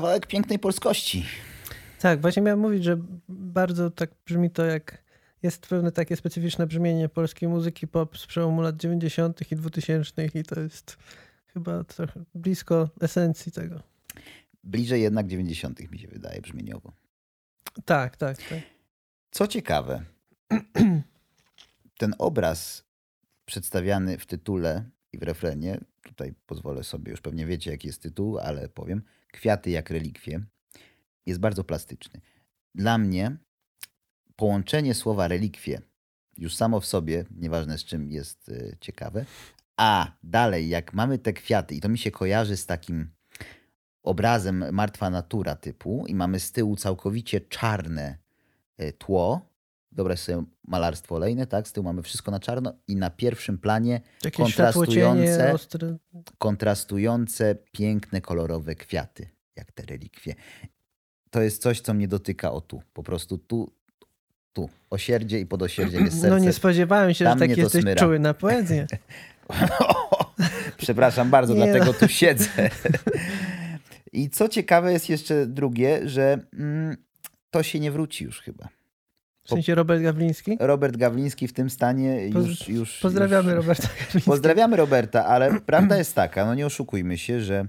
Kawałek 0.00 0.26
pięknej 0.26 0.58
polskości. 0.58 1.24
Tak, 1.98 2.20
właśnie 2.20 2.42
miałem 2.42 2.60
mówić, 2.60 2.84
że 2.84 2.98
bardzo 3.28 3.90
tak 3.90 4.10
brzmi 4.26 4.50
to 4.50 4.64
jak 4.64 5.04
jest 5.42 5.66
pewne 5.66 5.92
takie 5.92 6.16
specyficzne 6.16 6.66
brzmienie 6.66 7.08
polskiej 7.08 7.48
muzyki 7.48 7.88
pop 7.88 8.18
z 8.18 8.26
przełomu 8.26 8.62
lat 8.62 8.76
90. 8.76 9.52
i 9.52 9.56
2000 9.56 10.26
i 10.34 10.42
to 10.42 10.60
jest 10.60 10.96
chyba 11.46 11.84
trochę 11.84 12.24
blisko 12.34 12.88
esencji 13.00 13.52
tego. 13.52 13.82
Bliżej 14.64 15.02
jednak 15.02 15.26
90. 15.26 15.90
mi 15.90 15.98
się 15.98 16.08
wydaje 16.08 16.40
brzmieniowo. 16.40 16.92
Tak, 17.84 18.16
tak, 18.16 18.36
tak. 18.36 18.60
Co 19.30 19.46
ciekawe, 19.46 20.04
ten 21.98 22.14
obraz 22.18 22.84
przedstawiany 23.44 24.18
w 24.18 24.26
tytule 24.26 24.84
i 25.12 25.18
w 25.18 25.22
refrenie, 25.22 25.80
tutaj 26.02 26.34
pozwolę 26.46 26.84
sobie, 26.84 27.10
już 27.10 27.20
pewnie 27.20 27.46
wiecie 27.46 27.70
jaki 27.70 27.86
jest 27.86 28.02
tytuł, 28.02 28.38
ale 28.38 28.68
powiem, 28.68 29.02
Kwiaty 29.32 29.70
jak 29.70 29.90
relikwie, 29.90 30.40
jest 31.26 31.40
bardzo 31.40 31.64
plastyczny. 31.64 32.20
Dla 32.74 32.98
mnie 32.98 33.36
połączenie 34.36 34.94
słowa 34.94 35.28
relikwie 35.28 35.82
już 36.38 36.56
samo 36.56 36.80
w 36.80 36.86
sobie, 36.86 37.24
nieważne 37.30 37.78
z 37.78 37.84
czym 37.84 38.10
jest 38.10 38.48
y, 38.48 38.76
ciekawe, 38.80 39.24
a 39.76 40.12
dalej 40.22 40.68
jak 40.68 40.94
mamy 40.94 41.18
te 41.18 41.32
kwiaty 41.32 41.74
i 41.74 41.80
to 41.80 41.88
mi 41.88 41.98
się 41.98 42.10
kojarzy 42.10 42.56
z 42.56 42.66
takim 42.66 43.10
obrazem 44.02 44.64
martwa 44.72 45.10
natura 45.10 45.56
typu 45.56 46.04
i 46.06 46.14
mamy 46.14 46.40
z 46.40 46.52
tyłu 46.52 46.76
całkowicie 46.76 47.40
czarne 47.40 48.18
E, 48.80 48.92
tło. 48.92 49.49
Wyobraź 49.92 50.20
sobie 50.20 50.44
malarstwo 50.68 51.14
olejne, 51.14 51.46
tak? 51.46 51.68
Z 51.68 51.72
tyłu 51.72 51.84
mamy 51.84 52.02
wszystko 52.02 52.30
na 52.30 52.40
czarno 52.40 52.74
i 52.88 52.96
na 52.96 53.10
pierwszym 53.10 53.58
planie 53.58 54.00
kontrastujące, 54.36 55.54
kontrastujące 56.38 57.56
piękne, 57.72 58.20
kolorowe 58.20 58.74
kwiaty, 58.74 59.28
jak 59.56 59.72
te 59.72 59.82
relikwie. 59.82 60.34
To 61.30 61.42
jest 61.42 61.62
coś, 61.62 61.80
co 61.80 61.94
mnie 61.94 62.08
dotyka 62.08 62.52
o 62.52 62.60
tu. 62.60 62.82
Po 62.92 63.02
prostu 63.02 63.38
tu, 63.38 63.72
tu. 64.52 64.68
Osierdzie 64.90 65.40
i 65.40 65.46
podosierdzie 65.46 65.98
jest 65.98 66.12
serce. 66.12 66.30
No 66.30 66.38
nie 66.38 66.52
spodziewałem 66.52 67.14
się, 67.14 67.24
Tam 67.24 67.38
że 67.38 67.48
tak 67.48 67.58
jesteś 67.58 67.82
smyra. 67.82 68.00
czuły 68.00 68.18
na 68.18 68.34
poezję. 68.34 68.86
Przepraszam 70.76 71.30
bardzo, 71.30 71.54
nie 71.54 71.64
dlatego 71.64 71.84
no. 71.84 71.92
tu 71.92 72.08
siedzę. 72.08 72.70
I 74.12 74.30
co 74.30 74.48
ciekawe 74.48 74.92
jest 74.92 75.08
jeszcze 75.08 75.46
drugie, 75.46 76.08
że 76.08 76.38
mm, 76.52 76.96
to 77.50 77.62
się 77.62 77.80
nie 77.80 77.90
wróci 77.90 78.24
już 78.24 78.40
chyba. 78.40 78.68
W 79.50 79.52
sensie 79.52 79.74
Robert 79.74 80.02
Gawliński? 80.02 80.56
Robert 80.60 80.96
Gawliński 80.96 81.48
w 81.48 81.52
tym 81.52 81.70
stanie 81.70 82.28
już... 82.28 82.68
już 82.68 82.98
pozdrawiamy 82.98 83.52
już, 83.52 83.56
Roberta 83.56 83.88
Gawlińskiego. 83.88 84.24
Pozdrawiamy 84.24 84.76
Roberta, 84.76 85.26
ale 85.26 85.60
prawda 85.66 85.98
jest 85.98 86.14
taka, 86.14 86.46
no 86.46 86.54
nie 86.54 86.66
oszukujmy 86.66 87.18
się, 87.18 87.40
że 87.40 87.68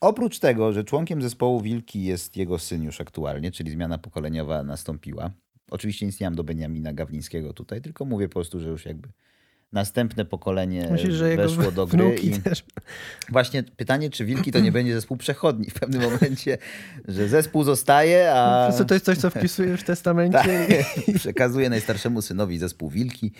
oprócz 0.00 0.38
tego, 0.38 0.72
że 0.72 0.84
członkiem 0.84 1.22
zespołu 1.22 1.60
Wilki 1.60 2.04
jest 2.04 2.36
jego 2.36 2.58
syn 2.58 2.82
już 2.82 3.00
aktualnie, 3.00 3.50
czyli 3.50 3.70
zmiana 3.70 3.98
pokoleniowa 3.98 4.62
nastąpiła. 4.62 5.30
Oczywiście 5.70 6.06
nic 6.06 6.20
nie 6.20 6.26
mam 6.26 6.34
do 6.34 6.44
Beniamina 6.44 6.92
Gawlińskiego 6.92 7.52
tutaj, 7.52 7.80
tylko 7.80 8.04
mówię 8.04 8.28
po 8.28 8.34
prostu, 8.34 8.60
że 8.60 8.68
już 8.68 8.84
jakby 8.86 9.08
następne 9.72 10.24
pokolenie 10.24 10.88
Myślisz, 10.90 11.14
że 11.14 11.36
weszło 11.36 11.72
do 11.72 11.86
gry. 11.86 12.14
I 12.14 12.30
też. 12.40 12.64
Właśnie 13.28 13.62
pytanie, 13.62 14.10
czy 14.10 14.24
Wilki 14.24 14.52
to 14.52 14.60
nie 14.60 14.72
będzie 14.72 14.94
zespół 14.94 15.16
przechodni 15.16 15.70
w 15.70 15.74
pewnym 15.74 16.02
momencie, 16.02 16.58
że 17.08 17.28
zespół 17.28 17.64
zostaje, 17.64 18.32
a... 18.32 18.72
To 18.88 18.94
jest 18.94 19.06
coś, 19.06 19.18
co 19.18 19.30
wpisujesz 19.30 19.80
w 19.80 19.84
testamencie. 19.84 20.38
Tak. 20.38 20.48
Przekazuje 21.18 21.70
najstarszemu 21.70 22.22
synowi 22.22 22.58
zespół 22.58 22.90
Wilki. 22.90 23.32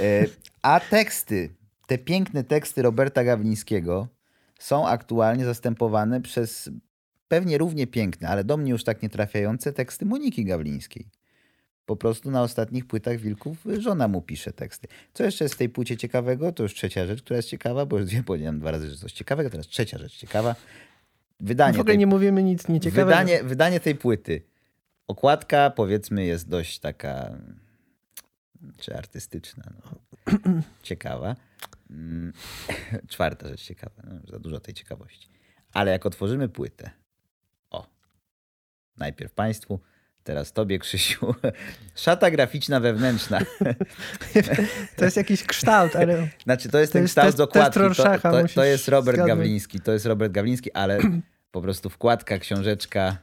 E, 0.00 0.26
a 0.62 0.80
teksty, 0.80 1.54
te 1.86 1.98
piękne 1.98 2.44
teksty 2.44 2.82
Roberta 2.82 3.24
Gawlińskiego 3.24 4.08
są 4.58 4.88
aktualnie 4.88 5.44
zastępowane 5.44 6.20
przez 6.20 6.70
pewnie 7.28 7.58
równie 7.58 7.86
piękne, 7.86 8.28
ale 8.28 8.44
do 8.44 8.56
mnie 8.56 8.70
już 8.70 8.84
tak 8.84 9.02
nie 9.02 9.08
trafiające 9.08 9.72
teksty 9.72 10.06
Moniki 10.06 10.44
Gawlińskiej. 10.44 11.08
Po 11.88 11.96
prostu 11.96 12.30
na 12.30 12.42
ostatnich 12.42 12.86
płytach 12.86 13.16
Wilków 13.16 13.56
żona 13.78 14.08
mu 14.08 14.22
pisze 14.22 14.52
teksty. 14.52 14.88
Co 15.14 15.24
jeszcze 15.24 15.44
jest 15.44 15.54
w 15.54 15.58
tej 15.58 15.68
płycie 15.68 15.96
ciekawego? 15.96 16.52
To 16.52 16.62
już 16.62 16.74
trzecia 16.74 17.06
rzecz, 17.06 17.22
która 17.22 17.36
jest 17.36 17.48
ciekawa, 17.48 17.86
bo 17.86 17.98
już 17.98 18.06
dwie 18.06 18.22
powiedziałem 18.22 18.60
dwa 18.60 18.70
razy, 18.70 18.90
że 18.90 18.96
coś 18.96 19.12
ciekawego, 19.12 19.50
teraz 19.50 19.66
trzecia 19.66 19.98
rzecz 19.98 20.16
ciekawa. 20.16 20.54
Wydanie 21.40 21.78
w 21.78 21.80
ogóle 21.80 21.92
tej, 21.92 21.98
nie 21.98 22.06
mówimy 22.06 22.42
nic 22.42 22.68
nieciekawego. 22.68 23.06
Wydanie, 23.06 23.44
wydanie 23.44 23.80
tej 23.80 23.94
płyty. 23.94 24.42
Okładka 25.06 25.70
powiedzmy 25.70 26.24
jest 26.24 26.48
dość 26.48 26.78
taka 26.78 27.38
czy 28.78 28.96
artystyczna. 28.96 29.64
No. 29.84 30.62
Ciekawa. 30.82 31.36
Mm, 31.90 32.32
czwarta 33.12 33.48
rzecz 33.48 33.62
ciekawa. 33.62 34.02
No, 34.04 34.20
za 34.32 34.38
dużo 34.38 34.60
tej 34.60 34.74
ciekawości. 34.74 35.28
Ale 35.72 35.90
jak 35.90 36.06
otworzymy 36.06 36.48
płytę, 36.48 36.90
o, 37.70 37.86
najpierw 38.96 39.32
Państwu, 39.32 39.80
teraz 40.24 40.52
Tobie, 40.52 40.78
Krzysiu, 40.78 41.34
szata 41.94 42.30
graficzna 42.30 42.80
wewnętrzna. 42.80 43.38
To 44.96 45.04
jest 45.04 45.16
jakiś 45.16 45.44
kształt, 45.44 45.96
ale... 45.96 46.28
Znaczy, 46.44 46.68
to 46.68 46.78
jest 46.78 46.92
to 46.92 46.96
ten 46.96 47.02
jest 47.02 47.12
kształt 47.12 47.36
dokładki. 47.36 47.80
To, 47.80 48.18
to, 48.22 48.44
to, 48.54 48.64
jest 48.64 48.88
Robert 48.88 49.16
zgadnąć. 49.16 49.38
Gawliński, 49.38 49.80
to 49.80 49.92
jest 49.92 50.06
Robert 50.06 50.32
Gawliński, 50.32 50.72
ale 50.72 50.98
po 51.50 51.62
prostu 51.62 51.90
wkładka, 51.90 52.38
książeczka, 52.38 53.16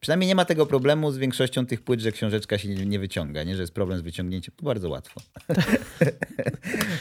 Przynajmniej 0.00 0.28
nie 0.28 0.34
ma 0.34 0.44
tego 0.44 0.66
problemu 0.66 1.10
z 1.10 1.18
większością 1.18 1.66
tych 1.66 1.82
płyt, 1.82 2.00
że 2.00 2.12
książeczka 2.12 2.58
się 2.58 2.68
nie 2.68 2.98
wyciąga, 2.98 3.44
nie? 3.44 3.56
że 3.56 3.62
jest 3.62 3.74
problem 3.74 3.98
z 3.98 4.02
wyciągnięciem. 4.02 4.54
Tu 4.56 4.64
bardzo 4.64 4.88
łatwo. 4.88 5.20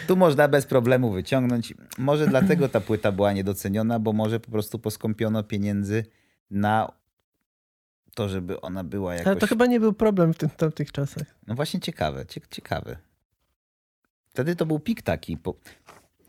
tu 0.08 0.15
można 0.15 0.48
bez 0.48 0.65
problemu 0.65 1.12
wyciągnąć. 1.12 1.74
Może 1.98 2.28
dlatego 2.28 2.69
ta 2.69 2.82
płyta 2.82 3.12
była 3.12 3.34
niedoceniona, 3.34 4.00
bo 4.00 4.13
może 4.13 4.39
po 4.39 4.52
prostu 4.52 4.80
poskąpiono 4.80 5.43
pieniędzy 5.43 6.06
na 6.52 6.91
to, 8.15 8.30
żeby 8.30 8.62
ona 8.62 8.84
była 8.84 9.13
jakoś... 9.13 9.28
Ale 9.28 9.36
to 9.36 9.47
chyba 9.47 9.65
nie 9.65 9.80
był 9.80 9.93
problem 9.93 10.34
w 10.34 10.38
tym, 10.38 10.49
tamtych 10.49 10.91
czasach. 10.91 11.36
No 11.47 11.56
właśnie 11.56 11.80
ciekawe, 11.80 12.25
ciekawe. 12.51 12.97
Wtedy 14.30 14.56
to 14.56 14.65
był 14.65 14.80
pik 14.80 15.01
taki. 15.01 15.38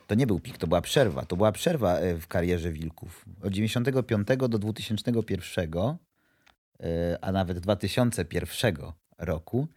To 0.07 0.15
nie 0.15 0.27
był 0.27 0.41
pik, 0.41 0.59
to 0.59 0.67
była 0.67 0.81
przerwa. 0.81 1.25
To 1.25 1.37
była 1.37 1.53
przerwa 1.53 1.99
e, 1.99 2.17
w 2.19 2.27
karierze 2.29 2.73
Wilków. 2.73 3.25
Od 3.43 3.53
95 3.53 4.29
do 4.49 4.59
2001 4.59 5.71
E, 6.81 7.19
a 7.21 7.33
nawet 7.33 7.59
2001 7.59 8.77
roku 9.19 9.69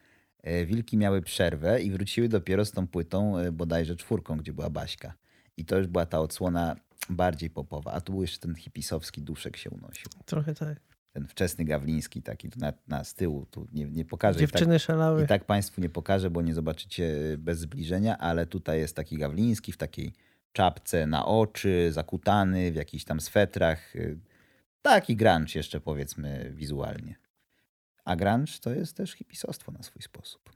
e, 0.44 0.66
Wilki 0.66 0.98
miały 0.98 1.22
przerwę 1.22 1.82
i 1.82 1.92
wróciły 1.92 2.30
dopiero 2.30 2.66
z 2.66 2.72
tą 2.72 2.88
płytą 2.88 3.36
bodajże 3.52 3.96
czwórką, 3.96 4.38
gdzie 4.38 4.54
była 4.54 4.70
Baśka. 4.70 5.14
I 5.58 5.66
to 5.66 5.78
już 5.78 5.88
była 5.88 6.06
ta 6.06 6.20
odsłona 6.20 6.76
bardziej 7.10 7.50
popowa, 7.50 7.92
a 7.92 8.02
tu 8.02 8.12
był 8.12 8.22
jeszcze 8.22 8.40
ten 8.40 8.56
hipisowski 8.56 9.22
duszek 9.22 9.58
się 9.58 9.70
unosił. 9.70 10.10
Trochę 10.26 10.54
tak. 10.54 10.89
Ten 11.12 11.28
wczesny 11.28 11.66
Gawliński 11.66 12.22
taki 12.22 12.50
na, 12.58 12.74
na 12.88 13.04
z 13.04 13.14
tyłu, 13.14 13.46
tu 13.46 13.68
nie, 13.74 13.86
nie 13.86 14.06
pokażę. 14.06 14.40
Dziewczyny 14.40 14.76
I 14.76 14.78
tak, 14.78 14.86
szalały. 14.86 15.24
I 15.24 15.28
tak 15.28 15.46
Państwu 15.46 15.82
nie 15.82 15.90
pokażę, 15.90 16.30
bo 16.30 16.42
nie 16.42 16.54
zobaczycie 16.54 17.16
bez 17.38 17.60
zbliżenia, 17.60 18.18
ale 18.18 18.46
tutaj 18.46 18.80
jest 18.80 18.96
taki 18.96 19.18
Gawliński 19.18 19.72
w 19.72 19.78
takiej 19.78 20.14
czapce 20.54 21.08
na 21.08 21.26
oczy, 21.26 21.90
zakutany 21.92 22.72
w 22.72 22.76
jakichś 22.76 23.04
tam 23.04 23.22
swetrach, 23.22 23.94
Taki 24.82 25.16
grunge 25.16 25.56
jeszcze 25.56 25.80
powiedzmy 25.80 26.52
wizualnie. 26.56 27.16
A 28.06 28.16
grunge 28.16 28.54
to 28.62 28.74
jest 28.74 28.98
też 28.98 29.12
hipisostwo 29.12 29.72
na 29.72 29.84
swój 29.84 30.02
sposób. 30.02 30.50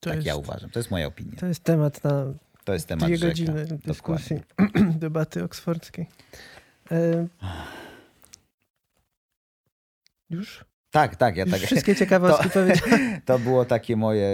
To 0.00 0.10
tak 0.10 0.14
jest, 0.14 0.26
ja 0.26 0.36
uważam. 0.36 0.70
To 0.70 0.78
jest 0.78 0.90
moja 0.90 1.06
opinia. 1.06 1.36
To 1.38 1.46
jest 1.46 1.64
temat 1.64 2.04
na 2.04 2.34
to 2.64 2.72
jest 2.72 2.88
temat 2.88 3.08
dwie 3.08 3.16
rzeka. 3.16 3.28
godziny 3.28 3.78
dyskusji, 3.86 4.40
debaty 5.04 5.44
oksfordzkiej. 5.44 6.06
E... 6.90 7.26
Już? 10.30 10.64
Tak, 10.90 11.16
tak. 11.16 11.36
Ja 11.36 11.46
tak. 11.46 11.60
Wszystkie 11.60 11.96
ciekawostki 12.04 12.50
to. 12.50 12.60
To 13.24 13.38
było 13.38 13.64
takie 13.64 13.96
moje, 13.96 14.28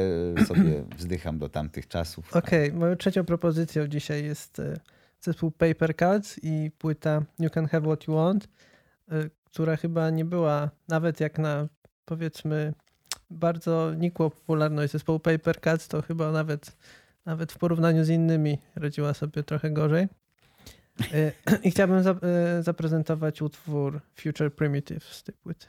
sobie 0.46 0.84
wzdycham 0.96 1.38
do 1.38 1.48
tamtych 1.48 1.88
czasów. 1.88 2.36
Okej, 2.36 2.68
okay, 2.68 2.80
moją 2.80 2.96
trzecią 2.96 3.24
propozycją 3.24 3.86
dzisiaj 3.86 4.24
jest 4.24 4.58
e, 4.58 4.76
zespół 5.20 5.50
Paper 5.50 5.96
Cuts 5.96 6.40
i 6.42 6.70
płyta 6.78 7.22
You 7.38 7.50
Can 7.50 7.66
Have 7.66 7.86
What 7.86 8.08
You 8.08 8.14
Want. 8.14 8.48
Y, 9.12 9.30
która 9.44 9.76
chyba 9.76 10.10
nie 10.10 10.24
była, 10.24 10.70
nawet 10.88 11.20
jak 11.20 11.38
na 11.38 11.68
powiedzmy 12.04 12.74
bardzo 13.30 13.94
nikłą 13.94 14.30
popularność 14.30 14.92
zespołu 14.92 15.20
Paper 15.20 15.60
Cuts, 15.60 15.88
to 15.88 16.02
chyba 16.02 16.32
nawet, 16.32 16.76
nawet 17.24 17.52
w 17.52 17.58
porównaniu 17.58 18.04
z 18.04 18.08
innymi 18.08 18.58
radziła 18.74 19.14
sobie 19.14 19.42
trochę 19.42 19.70
gorzej. 19.70 20.08
Y, 21.14 21.32
I 21.64 21.70
chciałbym 21.70 22.02
zaprezentować 22.60 23.42
utwór 23.42 24.00
Future 24.14 24.54
Primitive 24.54 25.04
z 25.04 25.22
tej 25.22 25.34
płyty. 25.34 25.66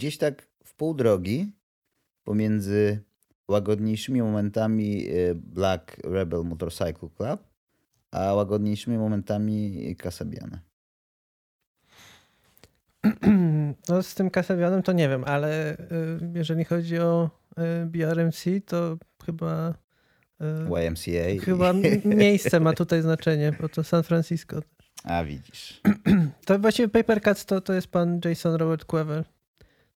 Gdzieś 0.00 0.18
tak 0.18 0.46
w 0.64 0.74
pół 0.74 0.94
drogi 0.94 1.52
pomiędzy 2.24 3.04
łagodniejszymi 3.48 4.22
momentami 4.22 5.08
e, 5.08 5.34
Black 5.34 5.96
Rebel 6.04 6.44
Motorcycle 6.44 7.08
Club, 7.16 7.44
a 8.10 8.34
łagodniejszymi 8.34 8.98
momentami 8.98 9.96
Kasabiana. 9.96 10.60
No 13.88 14.02
z 14.02 14.14
tym 14.14 14.30
Kasabianem 14.30 14.82
to 14.82 14.92
nie 14.92 15.08
wiem, 15.08 15.24
ale 15.24 15.78
e, 15.78 15.78
jeżeli 16.34 16.64
chodzi 16.64 16.98
o 16.98 17.30
e, 17.56 17.86
BRMC, 17.86 18.44
to 18.66 18.98
chyba 19.24 19.74
YMCA. 20.66 21.44
Chyba 21.44 21.72
miejsce 22.04 22.60
ma 22.60 22.72
tutaj 22.72 23.02
znaczenie, 23.02 23.52
bo 23.60 23.68
to 23.68 23.84
San 23.84 24.02
Francisco. 24.02 24.62
A 25.04 25.24
widzisz. 25.24 25.80
To 26.46 26.58
właściwie 26.58 26.88
Paper 26.88 27.22
Cuts 27.22 27.46
to, 27.46 27.60
to 27.60 27.72
jest 27.72 27.86
pan 27.86 28.20
Jason 28.24 28.54
Robert 28.54 28.84
Quever 28.84 29.24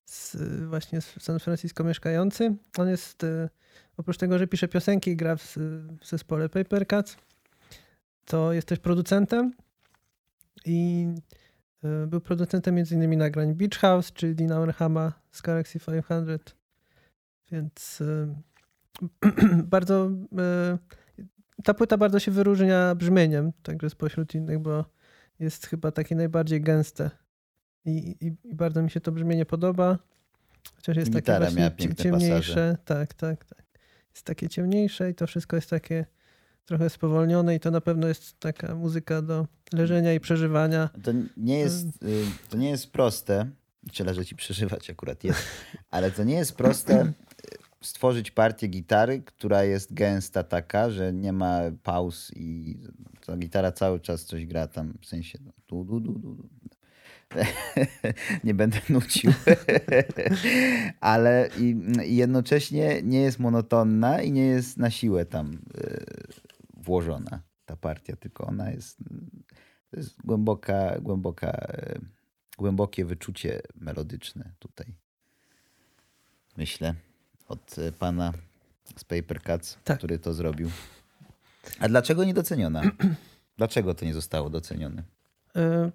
z, 0.05 0.37
właśnie 0.63 1.01
z 1.01 1.23
San 1.23 1.39
Francisco 1.39 1.83
mieszkający. 1.83 2.55
On 2.77 2.89
jest, 2.89 3.23
e, 3.23 3.49
oprócz 3.97 4.17
tego, 4.17 4.37
że 4.37 4.47
pisze 4.47 4.67
piosenki 4.67 5.11
i 5.11 5.15
gra 5.15 5.35
w, 5.35 5.57
w 6.01 6.07
zespole 6.07 6.49
Paper 6.49 6.87
Cuts, 6.87 7.17
to 8.25 8.53
jest 8.53 8.67
też 8.67 8.79
producentem 8.79 9.53
i 10.65 11.07
e, 11.83 12.07
był 12.07 12.21
producentem 12.21 12.77
m.in. 12.77 13.17
nagrań 13.17 13.53
Beach 13.53 13.79
House, 13.79 14.13
czy 14.13 14.35
Dina 14.35 14.59
Orhama 14.59 15.13
z 15.31 15.41
Galaxy 15.41 15.79
500. 15.79 16.55
Więc 17.51 18.01
e, 18.01 18.35
bardzo 19.75 20.11
ta 21.63 21.73
płyta 21.73 21.97
bardzo 21.97 22.19
się 22.19 22.31
wyróżnia 22.31 22.95
brzmieniem, 22.95 23.51
także 23.63 23.89
spośród 23.89 24.35
innych, 24.35 24.59
bo 24.59 24.85
jest 25.39 25.67
chyba 25.67 25.91
takie 25.91 26.15
najbardziej 26.15 26.61
gęste 26.61 27.24
i, 27.85 28.15
i, 28.21 28.27
i 28.47 28.55
bardzo 28.55 28.81
mi 28.81 28.91
się 28.91 29.01
to 29.01 29.11
brzmienie 29.11 29.45
podoba. 29.45 29.99
Chociaż 30.75 30.97
jest 30.97 31.11
Gitara 31.11 31.45
takie 31.45 31.69
właśnie 31.69 31.95
ciemniejsze. 31.95 32.77
Tak, 32.85 33.13
tak, 33.13 33.45
tak. 33.45 33.63
Jest 34.13 34.25
takie 34.25 34.49
ciemniejsze 34.49 35.09
i 35.09 35.15
to 35.15 35.27
wszystko 35.27 35.55
jest 35.55 35.69
takie 35.69 36.05
trochę 36.65 36.89
spowolnione 36.89 37.55
i 37.55 37.59
to 37.59 37.71
na 37.71 37.81
pewno 37.81 38.07
jest 38.07 38.39
taka 38.39 38.75
muzyka 38.75 39.21
do 39.21 39.47
leżenia 39.73 40.13
i 40.13 40.19
przeżywania. 40.19 40.89
To 41.03 41.11
nie 41.37 41.59
jest, 41.59 41.87
y, 42.03 42.25
to 42.49 42.57
nie 42.57 42.69
jest 42.69 42.91
proste, 42.91 43.49
czy 43.91 44.03
leżeć 44.03 44.31
i 44.31 44.35
przeżywać 44.35 44.89
akurat 44.89 45.23
jest, 45.23 45.39
ale 45.91 46.11
to 46.11 46.23
nie 46.23 46.35
jest 46.35 46.55
proste 46.55 47.03
y, 47.03 47.13
stworzyć 47.81 48.31
partię 48.31 48.67
gitary, 48.67 49.21
która 49.21 49.63
jest 49.63 49.93
gęsta 49.93 50.43
taka, 50.43 50.89
że 50.89 51.13
nie 51.13 51.33
ma 51.33 51.59
pauz 51.83 52.31
i 52.35 52.79
ta 53.25 53.37
gitara 53.37 53.71
cały 53.71 53.99
czas 53.99 54.25
coś 54.25 54.45
gra 54.45 54.67
tam, 54.67 54.93
w 55.01 55.05
sensie 55.05 55.39
du, 55.67 55.83
du, 55.83 55.99
du, 55.99 56.19
du, 56.19 56.49
nie 58.43 58.53
będę 58.53 58.81
nucił, 58.89 59.33
ale 60.99 61.49
i, 61.59 61.75
i, 62.05 62.15
jednocześnie 62.15 63.01
nie 63.03 63.21
jest 63.21 63.39
monotonna 63.39 64.21
i 64.21 64.31
nie 64.31 64.45
jest 64.45 64.77
na 64.77 64.89
siłę 64.89 65.25
tam 65.25 65.59
y, 65.77 66.05
włożona 66.77 67.29
ta 67.29 67.75
ta 67.75 67.75
partia, 67.75 68.15
tylko 68.15 68.45
ona 68.45 68.71
jest, 68.71 68.97
to 69.91 69.97
jest 69.97 70.21
głęboka, 70.23 70.99
głęboka, 70.99 71.47
e, 71.47 71.99
głębokie 72.57 73.05
wyczucie 73.05 73.61
melodyczne 73.75 74.51
tutaj. 74.59 74.95
Myślę, 76.57 76.95
od 77.47 77.79
e, 77.79 77.91
pana 77.91 78.33
z 78.95 79.03
Paper 79.03 79.41
Cuts, 79.43 79.77
tak. 79.83 79.97
który 79.97 80.19
to 80.19 80.33
zrobił. 80.33 80.69
A 81.79 81.87
dlaczego 81.87 82.23
niedoceniona? 82.23 82.81
Dlaczego 83.57 83.93
to 83.93 84.05
nie 84.05 84.13
zostało 84.13 84.49
docenione? 84.49 85.03
Y 85.57 85.91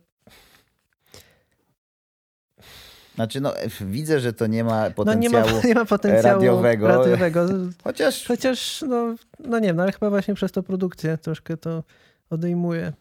znaczy, 3.14 3.40
no, 3.40 3.55
widzę, 3.81 4.20
że 4.20 4.33
to 4.33 4.46
nie 4.46 4.64
ma 4.64 4.90
potencjału, 4.90 5.46
no 5.46 5.53
nie 5.53 5.61
ma, 5.62 5.62
nie 5.68 5.75
ma 5.75 5.85
potencjału 5.85 6.40
radiowego. 6.40 6.88
radiowego. 6.88 7.46
Chociaż... 7.85 8.27
Chociaż, 8.27 8.85
no, 8.88 9.14
no 9.38 9.59
nie 9.59 9.66
wiem, 9.68 9.77
no 9.77 9.83
ale 9.83 9.92
chyba 9.92 10.11
właśnie 10.11 10.35
przez 10.35 10.53
to 10.53 10.62
produkcję 10.62 11.18
troszkę 11.18 11.57
to 11.57 11.85
odejmuje. 12.31 12.92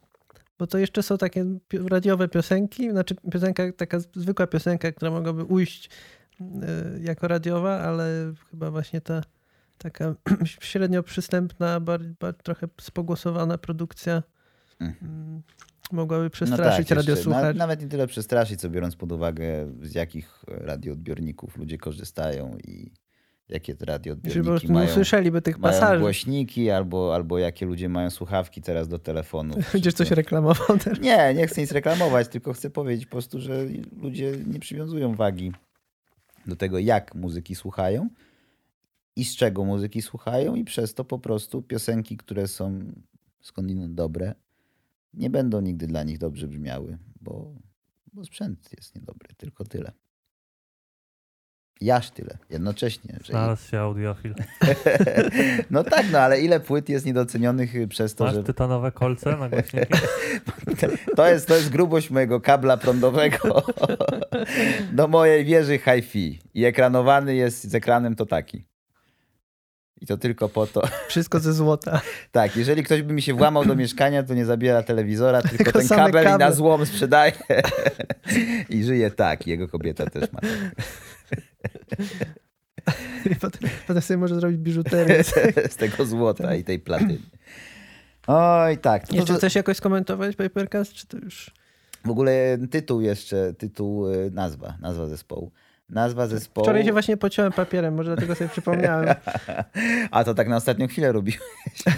Bo 0.60 0.68
to 0.68 0.78
jeszcze 0.78 1.04
są 1.04 1.18
takie 1.18 1.46
radiowe 1.90 2.28
piosenki, 2.28 2.92
znaczy 2.92 3.16
piosenka, 3.32 3.64
taka 3.78 4.00
zwykła 4.00 4.48
piosenka, 4.48 4.92
która 4.92 5.12
mogłaby 5.12 5.44
ujść 5.44 5.90
y, 6.42 6.46
jako 7.02 7.28
radiowa, 7.28 7.80
ale 7.80 8.34
chyba 8.52 8.72
właśnie 8.72 9.02
ta 9.02 9.22
taka 9.80 10.16
średnio 10.60 11.04
przystępna, 11.04 11.80
bar, 11.80 12.02
bar, 12.20 12.34
trochę 12.34 12.68
spogłosowana 12.82 13.58
produkcja 13.58 14.24
mhm. 14.80 15.42
Mogłaby 15.92 16.30
przestraszyć 16.30 16.90
no 16.90 16.96
tak, 16.96 17.06
radiosłuchaczy. 17.06 17.48
Na, 17.48 17.54
nawet 17.54 17.82
nie 17.82 17.88
tyle 17.88 18.08
przestraszyć, 18.08 18.60
co 18.60 18.70
biorąc 18.70 18.96
pod 18.96 19.12
uwagę 19.12 19.72
z 19.82 19.96
jakich 19.96 20.44
radioodbiorników 20.48 21.58
ludzie 21.58 21.78
korzystają 21.78 22.58
i 22.58 22.92
jakie 23.50 23.76
radioodbiorniki 23.82 24.60
Żeby 24.68 24.74
mają, 24.74 24.90
usłyszeliby 24.90 25.42
tych 25.42 25.60
pasaży. 25.60 25.86
mają 25.86 26.00
głośniki 26.00 26.70
albo, 26.70 27.16
albo 27.16 27.38
jakie 27.38 27.66
ludzie 27.66 27.90
mają 27.90 28.10
słuchawki 28.10 28.62
teraz 28.62 28.88
do 28.88 29.00
telefonu. 29.00 29.56
Będziesz 29.74 29.94
coś 29.94 30.12
reklamował 30.12 30.78
teraz? 30.84 31.00
Nie, 31.00 31.34
nie 31.34 31.48
chcę 31.48 31.62
nic 31.62 31.72
reklamować, 31.72 32.28
tylko 32.28 32.54
chcę 32.54 32.70
powiedzieć 32.70 33.06
po 33.06 33.12
prostu, 33.12 33.42
że 33.42 33.66
ludzie 34.02 34.32
nie 34.48 34.60
przywiązują 34.60 35.16
wagi 35.16 35.52
do 36.46 36.56
tego, 36.56 36.80
jak 36.80 37.16
muzyki 37.16 37.56
słuchają, 37.56 38.10
i 39.16 39.26
z 39.26 39.36
czego 39.36 39.66
muzyki 39.66 40.02
słuchają, 40.02 40.56
i 40.56 40.64
przez 40.64 40.94
to 40.94 41.06
po 41.06 41.20
prostu 41.20 41.62
piosenki, 41.62 42.18
które 42.18 42.48
są 42.48 42.80
skądinąd 43.42 43.94
dobre, 43.94 44.36
nie 45.14 45.30
będą 45.30 45.62
nigdy 45.62 45.88
dla 45.88 46.04
nich 46.04 46.18
dobrze 46.18 46.48
brzmiały, 46.48 46.98
bo, 47.22 47.56
bo 48.14 48.26
sprzęt 48.26 48.70
jest 48.78 48.96
niedobry, 48.96 49.36
tylko 49.38 49.64
tyle. 49.64 49.92
Jaż 51.82 52.12
tyle, 52.12 52.38
jednocześnie. 52.50 53.20
Znalazł 53.26 53.68
się 53.70 53.80
audiofil. 53.80 54.36
no 55.72 55.84
tak, 55.84 56.06
no 56.12 56.20
ale 56.20 56.42
ile 56.42 56.60
płyt 56.60 56.90
jest 56.90 57.06
niedocenionych 57.06 57.74
przez 57.90 58.16
to, 58.16 58.24
Masz 58.24 58.34
że... 58.34 58.44
tytanowe 58.44 58.92
kolce 58.92 59.38
na 59.38 59.50
głośniki? 59.50 59.94
to, 61.16 61.28
jest, 61.28 61.48
to 61.48 61.56
jest 61.56 61.70
grubość 61.70 62.10
mojego 62.10 62.42
kabla 62.42 62.78
prądowego 62.78 63.64
do 64.94 65.08
mojej 65.08 65.46
wieży 65.46 65.78
hi-fi 65.78 66.40
i 66.54 66.66
ekranowany 66.66 67.36
jest 67.36 67.64
z 67.64 67.76
ekranem 67.76 68.16
to 68.16 68.26
taki. 68.26 68.69
I 70.02 70.06
to 70.06 70.18
tylko 70.18 70.50
po 70.50 70.68
to. 70.68 70.82
Wszystko 71.08 71.40
ze 71.40 71.54
złota. 71.54 72.02
tak, 72.32 72.56
jeżeli 72.56 72.84
ktoś 72.84 73.02
by 73.02 73.14
mi 73.14 73.22
się 73.22 73.34
włamał 73.34 73.66
do 73.66 73.76
mieszkania, 73.76 74.24
to 74.24 74.34
nie 74.34 74.46
zabiera 74.46 74.84
telewizora, 74.84 75.42
tylko, 75.42 75.58
tylko 75.58 75.80
ten 75.80 75.88
kabel 75.88 76.24
kable. 76.24 76.36
i 76.36 76.50
na 76.50 76.52
złom 76.52 76.86
sprzedaje. 76.86 77.32
I 78.70 78.84
żyje 78.84 79.12
tak. 79.12 79.48
Jego 79.48 79.68
kobieta 79.68 80.06
też 80.06 80.32
ma. 80.32 80.40
I 83.32 83.36
potem, 83.36 83.70
potem 83.88 84.02
sobie 84.02 84.18
może 84.18 84.36
zrobić 84.36 84.58
biżuterię. 84.58 85.24
z 85.70 85.76
tego 85.76 86.06
złota 86.06 86.56
i 86.56 86.64
tej 86.64 86.80
platyny. 86.80 87.18
Oj, 88.28 88.78
tak. 88.78 89.08
To 89.08 89.16
jeszcze 89.16 89.34
to... 89.34 89.40
chcesz 89.40 89.56
jakoś 89.56 89.78
skomentować 89.78 90.36
Papercast, 90.36 90.94
czy 90.94 91.08
to 91.08 91.18
już... 91.18 91.52
W 92.06 92.10
ogóle 92.10 92.58
tytuł 92.72 93.02
jeszcze, 93.02 93.54
tytuł, 93.54 94.08
y, 94.08 94.32
nazwa, 94.32 94.78
nazwa 94.82 95.08
zespołu. 95.08 95.52
Nazwa 95.90 96.28
zespołu. 96.28 96.66
Wczoraj 96.66 96.86
się 96.86 96.92
właśnie 96.92 97.18
pociąłem 97.18 97.52
papierem, 97.54 97.94
może 97.94 98.10
dlatego 98.10 98.36
sobie 98.36 98.50
przypomniałem. 98.50 99.16
A 100.12 100.24
to 100.24 100.34
tak 100.34 100.48
na 100.48 100.56
ostatnią 100.56 100.88
chwilę 100.88 101.12
robiłeś. 101.12 101.40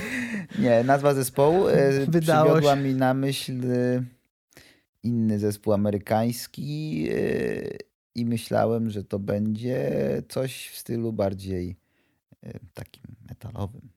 Nie, 0.59 0.83
nazwa 0.83 1.13
zespołu 1.13 1.67
e, 1.67 1.91
Wydało 2.07 2.45
przywiodła 2.45 2.75
się. 2.75 2.81
mi 2.81 2.95
na 2.95 3.13
myśl 3.13 3.71
e, 3.71 4.03
inny 5.03 5.39
zespół 5.39 5.73
amerykański 5.73 7.07
e, 7.11 7.17
i 8.15 8.25
myślałem, 8.25 8.89
że 8.89 9.03
to 9.03 9.19
będzie 9.19 9.91
coś 10.29 10.69
w 10.69 10.77
stylu 10.77 11.13
bardziej 11.13 11.75
takim 12.73 13.03
metalowym. 13.29 13.89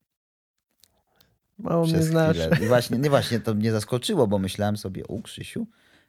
Mało 1.59 1.85
Przez 1.85 1.96
mnie 1.96 2.07
znasz. 2.07 2.37
I 2.62 2.66
właśnie, 2.66 2.98
nie 2.98 3.11
właśnie 3.11 3.40
to 3.40 3.54
mnie 3.54 3.72
zaskoczyło, 3.72 4.26
bo 4.26 4.38
myślałem 4.38 4.76
sobie, 4.76 5.07
u 5.07 5.22
Krzysiu, 5.22 5.66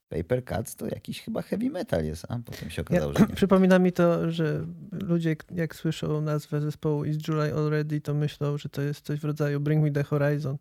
Paper 0.09 0.45
Cuts 0.45 0.75
to 0.75 0.87
jakiś 0.87 1.21
chyba 1.21 1.41
heavy 1.41 1.69
metal 1.69 2.05
jest, 2.05 2.25
a 2.29 2.39
potem 2.45 2.69
się 2.69 2.81
okazało, 2.81 3.11
ja, 3.11 3.19
że 3.19 3.25
nie. 3.25 3.35
Przypomina 3.39 3.79
mi 3.79 3.91
to, 3.91 4.31
że 4.31 4.65
ludzie 4.91 5.35
jak 5.55 5.75
słyszą 5.75 6.21
nazwę 6.21 6.61
zespołu 6.61 7.05
Is 7.05 7.27
July 7.27 7.53
Already, 7.53 8.01
to 8.01 8.13
myślą, 8.13 8.57
że 8.57 8.69
to 8.69 8.81
jest 8.81 9.05
coś 9.05 9.19
w 9.19 9.25
rodzaju 9.25 9.59
Bring 9.59 9.83
Me 9.83 9.91
The 9.91 10.03
Horizon. 10.03 10.57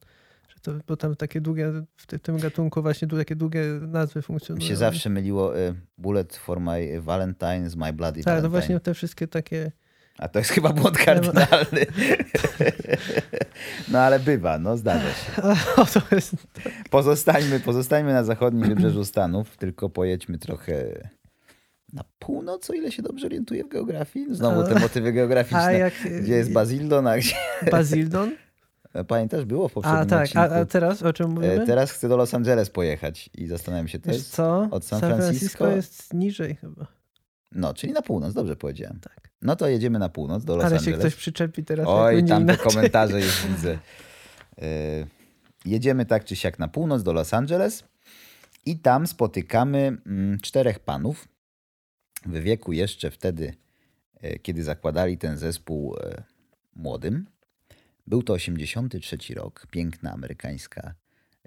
Że 0.48 0.60
to, 0.62 0.72
bo 0.86 0.96
tam 0.96 1.16
takie 1.16 1.40
długie, 1.40 1.72
w 1.96 2.18
tym 2.18 2.38
gatunku 2.38 2.82
właśnie 2.82 3.08
takie 3.08 3.36
długie 3.36 3.64
nazwy 3.80 4.22
funkcjonują. 4.22 4.62
Mi 4.64 4.68
się 4.68 4.76
zawsze 4.76 5.10
myliło 5.10 5.58
y, 5.58 5.74
Bullet 5.98 6.36
for 6.36 6.60
My 6.60 7.00
Valentine's, 7.00 7.76
My 7.76 7.92
Bloody 7.92 8.22
Tak, 8.22 8.24
Valentine. 8.24 8.42
no 8.42 8.48
właśnie 8.50 8.80
te 8.80 8.94
wszystkie 8.94 9.28
takie 9.28 9.72
a 10.18 10.28
to 10.28 10.38
jest 10.38 10.50
chyba 10.50 10.72
błąd 10.72 10.98
kardynalny. 10.98 11.86
No 13.88 13.98
ale 13.98 14.20
bywa, 14.20 14.58
no 14.58 14.76
zdarza 14.76 15.12
się. 15.12 15.42
Pozostańmy, 16.90 17.60
pozostańmy 17.60 18.12
na 18.12 18.24
zachodnim 18.24 18.68
wybrzeżu 18.68 19.04
Stanów, 19.04 19.56
tylko 19.56 19.90
pojedźmy 19.90 20.38
trochę 20.38 20.84
na 21.92 22.04
północ, 22.18 22.70
o 22.70 22.72
ile 22.72 22.92
się 22.92 23.02
dobrze 23.02 23.26
orientuję 23.26 23.64
w 23.64 23.68
geografii. 23.68 24.26
Znowu 24.30 24.64
te 24.64 24.80
motywy 24.80 25.12
geograficzne. 25.12 25.78
Jak... 25.78 25.94
Gdzie 26.22 26.34
jest 26.34 26.52
Bazildon, 26.52 27.06
a 27.06 27.18
gdzie... 27.18 27.34
Bazildon? 27.70 28.32
Pamiętasz, 29.08 29.44
było 29.44 29.68
w 29.68 29.72
poprzednim 29.72 30.02
A 30.02 30.06
tak, 30.06 30.28
a, 30.36 30.42
a, 30.42 30.64
teraz 30.64 31.02
o 31.02 31.12
czym 31.12 31.30
mówimy? 31.30 31.62
E, 31.62 31.66
teraz 31.66 31.90
chcę 31.90 32.08
do 32.08 32.16
Los 32.16 32.34
Angeles 32.34 32.70
pojechać 32.70 33.30
i 33.34 33.46
zastanawiam 33.46 33.88
się, 33.88 33.98
to 33.98 34.10
jest 34.10 34.30
co? 34.30 34.68
od 34.70 34.84
San, 34.84 35.00
San 35.00 35.16
Francisco... 35.16 35.64
Francisco 35.64 35.68
jest 35.68 36.14
niżej 36.14 36.54
chyba. 36.54 36.86
No, 37.54 37.74
czyli 37.74 37.92
na 37.92 38.02
północ, 38.02 38.34
dobrze 38.34 38.56
powiedziałem. 38.56 39.00
Tak. 39.00 39.30
No 39.42 39.56
to 39.56 39.68
jedziemy 39.68 39.98
na 39.98 40.08
północ 40.08 40.44
do 40.44 40.56
Los 40.56 40.64
Ale 40.64 40.76
Angeles. 40.76 40.94
Ale 40.94 41.02
się 41.02 41.08
ktoś 41.08 41.14
przyczepi 41.14 41.64
teraz. 41.64 41.86
Oj, 41.88 42.24
tam 42.24 42.46
te 42.46 42.56
komentarze 42.56 43.20
już 43.20 43.42
widzę. 43.50 43.78
Yy, 44.58 44.66
jedziemy 45.64 46.06
tak 46.06 46.24
czy 46.24 46.36
siak 46.36 46.58
na 46.58 46.68
północ 46.68 47.02
do 47.02 47.12
Los 47.12 47.34
Angeles 47.34 47.84
i 48.66 48.78
tam 48.78 49.06
spotykamy 49.06 49.96
mm, 50.06 50.40
czterech 50.40 50.78
panów 50.78 51.28
w 52.26 52.38
wieku 52.38 52.72
jeszcze 52.72 53.10
wtedy, 53.10 53.54
yy, 54.22 54.38
kiedy 54.38 54.62
zakładali 54.62 55.18
ten 55.18 55.38
zespół 55.38 55.94
yy, 55.94 56.22
młodym. 56.76 57.26
Był 58.06 58.22
to 58.22 58.32
83 58.32 59.16
rok, 59.34 59.66
piękna 59.70 60.12
amerykańska 60.12 60.94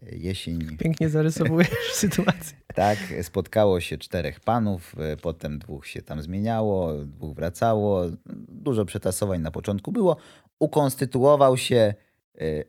jesień. 0.02 0.78
Pięknie 0.78 1.10
zarysowujesz 1.10 1.92
sytuację. 1.94 2.58
Tak, 2.76 2.98
spotkało 3.22 3.80
się 3.80 3.98
czterech 3.98 4.40
panów, 4.40 4.96
e, 5.00 5.18
potem 5.18 5.60
dwóch 5.60 5.88
się 5.88 6.02
tam 6.02 6.22
zmieniało, 6.22 6.94
dwóch 7.06 7.36
wracało. 7.36 8.04
Dużo 8.50 8.86
przetasowań 8.86 9.42
na 9.42 9.52
początku 9.52 9.92
było. 9.92 10.18
Ukonstytuował 10.60 11.58
się 11.58 11.94
e, 12.42 12.64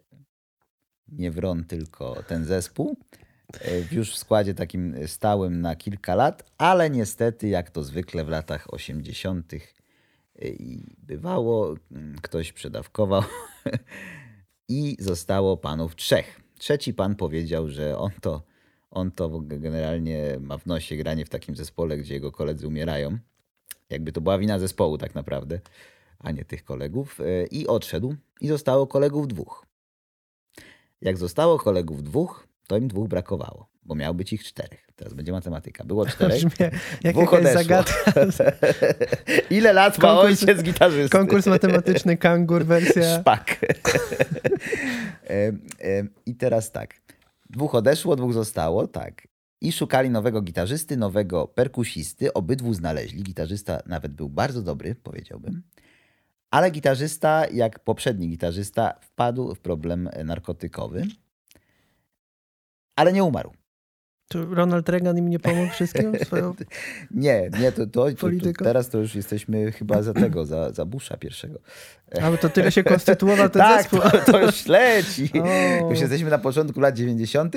nie 1.08 1.30
Wron, 1.30 1.64
tylko 1.64 2.22
ten 2.22 2.44
zespół. 2.44 2.96
E, 3.60 3.94
już 3.94 4.12
w 4.12 4.18
składzie 4.18 4.54
takim 4.54 4.94
stałym 5.06 5.60
na 5.60 5.76
kilka 5.76 6.14
lat, 6.14 6.50
ale 6.58 6.90
niestety, 6.90 7.48
jak 7.48 7.70
to 7.70 7.82
zwykle 7.82 8.24
w 8.24 8.28
latach 8.28 8.74
80. 8.74 9.52
i 10.42 10.96
bywało, 10.98 11.74
ktoś 12.22 12.52
przedawkował 12.52 13.22
i 14.68 14.96
zostało 15.00 15.56
panów 15.56 15.96
trzech. 15.96 16.47
Trzeci 16.58 16.94
pan 16.94 17.16
powiedział, 17.16 17.68
że 17.68 17.98
on 17.98 18.10
to, 18.20 18.42
on 18.90 19.10
to 19.10 19.40
generalnie 19.40 20.38
ma 20.40 20.58
w 20.58 20.66
nosie 20.66 20.96
granie 20.96 21.24
w 21.24 21.28
takim 21.28 21.56
zespole, 21.56 21.98
gdzie 21.98 22.14
jego 22.14 22.32
koledzy 22.32 22.66
umierają. 22.66 23.18
Jakby 23.90 24.12
to 24.12 24.20
była 24.20 24.38
wina 24.38 24.58
zespołu 24.58 24.98
tak 24.98 25.14
naprawdę, 25.14 25.60
a 26.18 26.30
nie 26.30 26.44
tych 26.44 26.64
kolegów. 26.64 27.20
E, 27.20 27.46
I 27.46 27.66
odszedł 27.66 28.14
i 28.40 28.48
zostało 28.48 28.86
kolegów 28.86 29.28
dwóch. 29.28 29.66
Jak 31.00 31.16
zostało 31.16 31.58
kolegów 31.58 32.02
dwóch, 32.02 32.48
to 32.66 32.76
im 32.76 32.88
dwóch 32.88 33.08
brakowało, 33.08 33.68
bo 33.82 33.94
miało 33.94 34.14
być 34.14 34.32
ich 34.32 34.44
czterech. 34.44 34.87
Teraz 34.98 35.14
będzie 35.14 35.32
matematyka. 35.32 35.84
Było 35.84 36.06
czterech, 36.06 36.44
Brzmie, 36.44 36.70
dwóch 37.12 37.34
odeszło. 37.34 37.62
Zagadka. 37.62 38.12
Ile 39.50 39.72
lat 39.72 39.98
ma 39.98 40.08
konkurs, 40.08 40.42
ojciec 40.42 40.62
gitarzysty? 40.62 41.18
Konkurs 41.18 41.46
matematyczny, 41.46 42.16
kangur, 42.16 42.64
wersja. 42.64 43.02
Szpak. 43.20 43.56
I 46.26 46.34
teraz 46.34 46.72
tak. 46.72 46.94
Dwóch 47.50 47.74
odeszło, 47.74 48.16
dwóch 48.16 48.32
zostało, 48.32 48.86
tak. 48.86 49.28
I 49.60 49.72
szukali 49.72 50.10
nowego 50.10 50.42
gitarzysty, 50.42 50.96
nowego 50.96 51.46
perkusisty. 51.46 52.32
Obydwu 52.32 52.74
znaleźli. 52.74 53.22
Gitarzysta 53.22 53.82
nawet 53.86 54.12
był 54.12 54.28
bardzo 54.28 54.62
dobry, 54.62 54.94
powiedziałbym. 54.94 55.62
Ale 56.50 56.70
gitarzysta, 56.70 57.46
jak 57.52 57.78
poprzedni 57.78 58.28
gitarzysta, 58.28 58.94
wpadł 59.00 59.54
w 59.54 59.60
problem 59.60 60.10
narkotykowy 60.24 61.02
ale 62.98 63.12
nie 63.12 63.24
umarł. 63.24 63.52
Czy 64.28 64.46
Ronald 64.46 64.88
Reagan 64.88 65.18
im 65.18 65.28
nie 65.28 65.38
pomógł 65.38 65.72
wszystkim? 65.72 66.18
Swoją... 66.24 66.54
nie, 67.10 67.50
nie, 67.60 67.72
to, 67.72 67.86
to, 67.86 68.12
to, 68.12 68.28
to, 68.42 68.64
teraz 68.64 68.88
to 68.88 68.98
już 68.98 69.14
jesteśmy 69.14 69.72
chyba 69.72 70.02
za 70.02 70.14
tego, 70.14 70.46
za, 70.46 70.72
za 70.72 70.84
Busha 70.84 71.16
pierwszego. 71.16 71.58
Ale 72.22 72.38
to 72.38 72.48
tyle 72.48 72.72
się 72.72 72.84
konstytuował 72.84 73.48
ten 73.48 73.62
tak, 73.68 73.82
zespół. 73.82 74.00
To, 74.00 74.32
to 74.32 74.40
już 74.40 74.66
leci. 74.66 75.30
O. 75.82 75.90
Już 75.90 76.00
jesteśmy 76.00 76.30
na 76.30 76.38
początku 76.38 76.80
lat 76.80 76.96
90. 76.96 77.56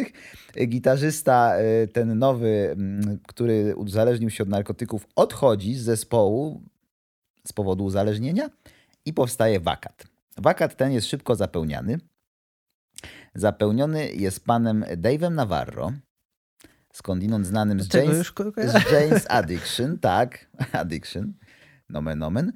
Gitarzysta, 0.67 1.61
y, 1.61 1.87
ten 1.87 2.19
nowy, 2.19 2.69
mm, 2.71 3.19
który 3.27 3.75
uzależnił 3.75 4.29
się 4.29 4.43
od 4.43 4.49
narkotyków, 4.49 5.07
odchodzi 5.15 5.75
z 5.75 5.81
zespołu 5.81 6.61
z 7.47 7.53
powodu 7.53 7.85
uzależnienia 7.85 8.49
i 9.05 9.13
powstaje 9.13 9.59
wakat. 9.59 10.07
Wakat 10.37 10.75
ten 10.75 10.91
jest 10.91 11.07
szybko 11.07 11.35
zapełniany. 11.35 11.97
Zapełniony 13.35 14.11
jest 14.11 14.45
panem 14.45 14.83
Dave'em 14.83 15.31
Navarro, 15.31 15.91
skądinąd 16.93 17.47
znanym 17.47 17.81
z 17.81 17.93
James, 17.93 18.27
z 18.57 18.91
James 18.91 19.25
Addiction, 19.29 19.99
tak, 20.09 20.47
Addiction, 20.71 21.33
nomen 21.89 22.23
omen. 22.23 22.51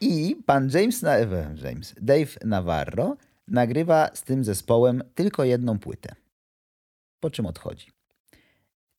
I 0.00 0.36
pan 0.46 0.70
James, 0.74 1.04
James, 1.62 1.94
Dave 2.00 2.36
Navarro 2.44 3.16
nagrywa 3.48 4.10
z 4.14 4.22
tym 4.22 4.44
zespołem 4.44 5.02
tylko 5.14 5.44
jedną 5.44 5.78
płytę. 5.78 6.14
Po 7.20 7.30
czym 7.30 7.46
odchodzi. 7.46 7.90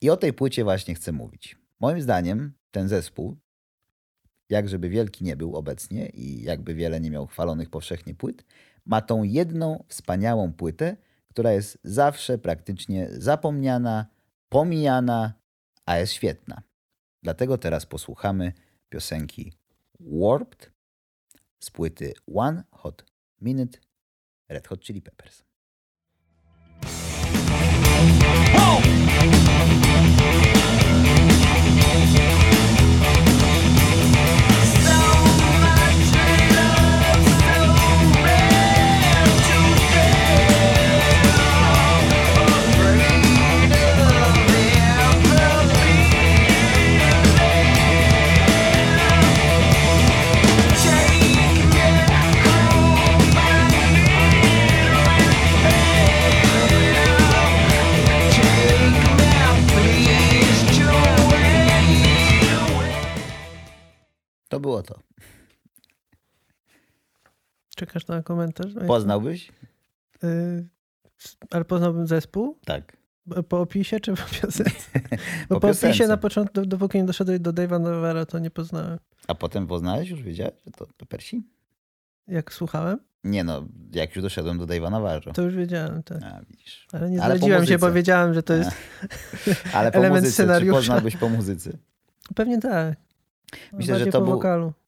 I 0.02 0.10
o 0.10 0.18
tej 0.18 0.34
płycie 0.34 0.64
właśnie 0.64 0.96
chcę 0.96 1.12
mówić. 1.12 1.58
Moim 1.80 2.02
zdaniem 2.02 2.54
ten 2.72 2.88
zespół, 2.88 3.38
jak 4.50 4.70
żeby 4.70 4.90
wielki 4.90 5.24
nie 5.24 5.36
był 5.36 5.56
obecnie 5.56 6.10
i 6.10 6.44
jakby 6.44 6.76
wiele 6.76 7.00
nie 7.00 7.12
miał 7.12 7.28
chwalonych 7.28 7.70
powszechnie 7.70 8.16
płyt, 8.16 8.44
ma 8.86 9.02
tą 9.02 9.24
jedną 9.24 9.84
wspaniałą 9.88 10.54
płytę, 10.54 10.98
która 11.38 11.52
jest 11.52 11.78
zawsze 11.84 12.38
praktycznie 12.38 13.08
zapomniana, 13.12 14.06
pomijana, 14.50 15.34
a 15.86 15.98
jest 15.98 16.14
świetna. 16.14 16.62
Dlatego 17.24 17.58
teraz 17.58 17.86
posłuchamy 17.86 18.54
piosenki 18.90 19.54
Warped 20.00 20.72
z 21.60 21.72
płyty 21.72 22.14
One 22.36 22.64
Hot 22.72 23.06
Minute 23.42 23.80
Red 24.50 24.68
Hot 24.68 24.84
Chili 24.84 25.02
Peppers. 25.02 25.44
To 28.56 28.82
na 68.18 68.24
komentarz? 68.24 68.74
Poznałbyś? 68.88 69.52
Yy, 70.24 70.68
ale 71.52 71.66
poznałbym 71.66 72.08
zespół? 72.08 72.58
Tak. 72.66 72.98
Po 73.50 73.62
opisie 73.62 74.00
czy 74.00 74.14
po 74.14 74.24
piosence? 74.42 74.64
Bo 75.50 75.56
po, 75.56 75.60
po 75.60 75.70
opisie 75.70 76.08
na 76.08 76.18
początku, 76.18 76.66
dopóki 76.66 76.98
nie 76.98 77.04
doszedłeś 77.04 77.40
do 77.40 77.54
Dave'a 77.54 77.82
Novera, 77.82 78.26
to 78.26 78.40
nie 78.40 78.52
poznałem. 78.52 79.00
A 79.28 79.36
potem 79.36 79.68
poznałeś? 79.68 80.10
Już 80.10 80.22
wiedziałeś, 80.24 80.54
że 80.66 80.72
to, 80.98 81.06
Persi? 81.06 81.44
Jak 82.28 82.54
słuchałem? 82.54 83.00
Nie 83.24 83.44
no, 83.44 83.68
jak 83.94 84.16
już 84.16 84.24
doszedłem 84.24 84.58
do 84.58 84.66
Dave'a 84.66 84.92
Navarro. 84.92 85.34
To 85.34 85.42
już 85.42 85.56
wiedziałem, 85.56 86.04
tak. 86.04 86.24
A, 86.24 86.42
widzisz. 86.50 86.88
Ale 86.94 87.10
nie 87.10 87.18
zdradziłem 87.18 87.66
się, 87.66 87.78
bo 87.78 87.92
wiedziałem, 87.92 88.34
że 88.34 88.44
to 88.44 88.54
jest 88.54 88.72
Ale 89.74 89.92
po 89.92 89.98
element 89.98 90.24
muzyce, 90.24 90.44
scenariusza. 90.44 90.74
Czy 90.74 90.80
poznałbyś 90.80 91.18
po 91.18 91.30
muzyce? 91.30 91.78
Pewnie 92.36 92.60
tak. 92.60 92.96
Myślę, 93.74 94.00
że 94.00 94.08
to, 94.08 94.22
był, 94.22 94.42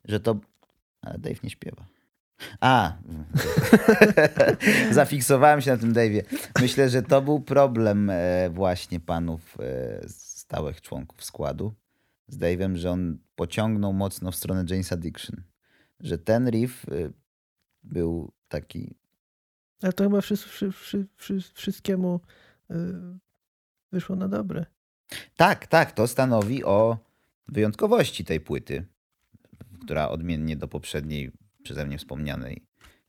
że 0.05 0.19
to... 0.19 0.35
Ale 1.01 1.19
Dave 1.19 1.43
nie 1.43 1.49
śpiewa. 1.49 1.85
A, 2.59 2.97
zafiksowałem 4.91 5.61
się 5.61 5.71
na 5.71 5.77
tym 5.77 5.93
Dave'ie. 5.93 6.21
Myślę, 6.61 6.89
że 6.89 7.01
to 7.01 7.21
był 7.21 7.41
problem 7.41 8.09
e, 8.09 8.49
właśnie 8.49 8.99
panów 8.99 9.57
e, 9.59 9.99
stałych 10.09 10.81
członków 10.81 11.23
składu 11.23 11.73
z 12.27 12.37
Dave'em, 12.37 12.75
że 12.75 12.91
on 12.91 13.17
pociągnął 13.35 13.93
mocno 13.93 14.31
w 14.31 14.35
stronę 14.35 14.65
James 14.69 14.93
Addiction. 14.93 15.43
Że 15.99 16.17
ten 16.17 16.49
riff 16.49 16.85
e, 16.89 17.11
był 17.83 18.31
taki... 18.47 18.95
Ale 19.81 19.93
to 19.93 20.03
chyba 20.03 20.21
wszyscy, 20.21 20.69
wszystkiemu 21.53 22.19
wyszło 23.91 24.15
na 24.15 24.27
dobre. 24.27 24.65
Tak, 25.35 25.67
tak. 25.67 25.91
To 25.91 26.07
stanowi 26.07 26.63
o 26.63 26.97
wyjątkowości 27.47 28.25
tej 28.25 28.39
płyty, 28.39 28.85
która 29.81 30.09
odmiennie 30.09 30.55
do 30.55 30.67
poprzedniej 30.67 31.31
przeze 31.69 31.85
mnie 31.85 31.97
wspomnianej 31.97 32.63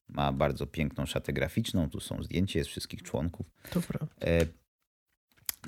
ma 0.09 0.33
bardzo 0.33 0.67
piękną 0.67 1.07
szatę 1.07 1.33
graficzną. 1.33 1.91
Tu 1.91 2.01
są 2.01 2.23
zdjęcia 2.23 2.65
z 2.65 2.67
wszystkich 2.67 3.03
członków. 3.03 3.47
To 3.71 3.81
prawda. 3.81 4.15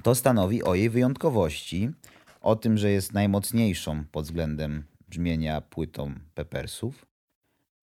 To 0.02 0.14
stanowi 0.14 0.62
o 0.62 0.74
jej 0.74 0.90
wyjątkowości, 0.90 1.90
o 2.40 2.56
tym, 2.56 2.78
że 2.78 2.90
jest 2.90 3.12
najmocniejszą 3.12 4.04
pod 4.04 4.24
względem 4.24 4.84
brzmienia 5.08 5.60
płytą 5.60 6.14
Peppersów, 6.34 7.06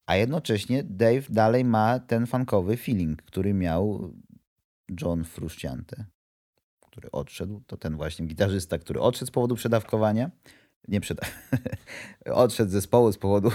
a 0.06 0.16
jednocześnie 0.16 0.84
Dave 0.84 1.30
dalej 1.30 1.66
ma 1.66 2.00
ten 2.00 2.28
funkowy 2.28 2.78
feeling, 2.78 3.22
który 3.22 3.54
miał 3.54 4.14
John 5.02 5.24
Frusciante, 5.24 6.06
który 6.80 7.12
odszedł. 7.12 7.62
To 7.68 7.78
ten 7.78 7.96
właśnie 7.96 8.26
gitarzysta, 8.26 8.78
który 8.78 9.00
odszedł 9.00 9.28
z 9.28 9.32
powodu 9.32 9.56
przedawkowania 9.56 10.32
nie 10.88 11.02
przyda. 11.02 11.24
odszedł 12.26 12.70
z 12.70 12.74
zespołu 12.74 13.12
z 13.12 13.18
powodu 13.18 13.52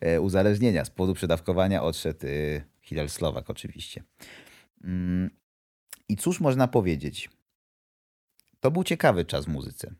e, 0.00 0.20
uzależnienia, 0.20 0.84
z 0.84 0.90
powodu 0.90 1.14
przedawkowania 1.14 1.82
odszedł 1.82 2.26
e, 2.26 2.28
Hillel 2.82 3.08
Slowak 3.08 3.50
oczywiście. 3.50 4.02
Mm, 4.84 5.30
I 6.08 6.16
cóż 6.16 6.40
można 6.40 6.68
powiedzieć? 6.68 7.30
To 8.60 8.70
był 8.70 8.84
ciekawy 8.84 9.24
czas 9.24 9.44
w 9.44 9.48
muzyce. 9.48 9.94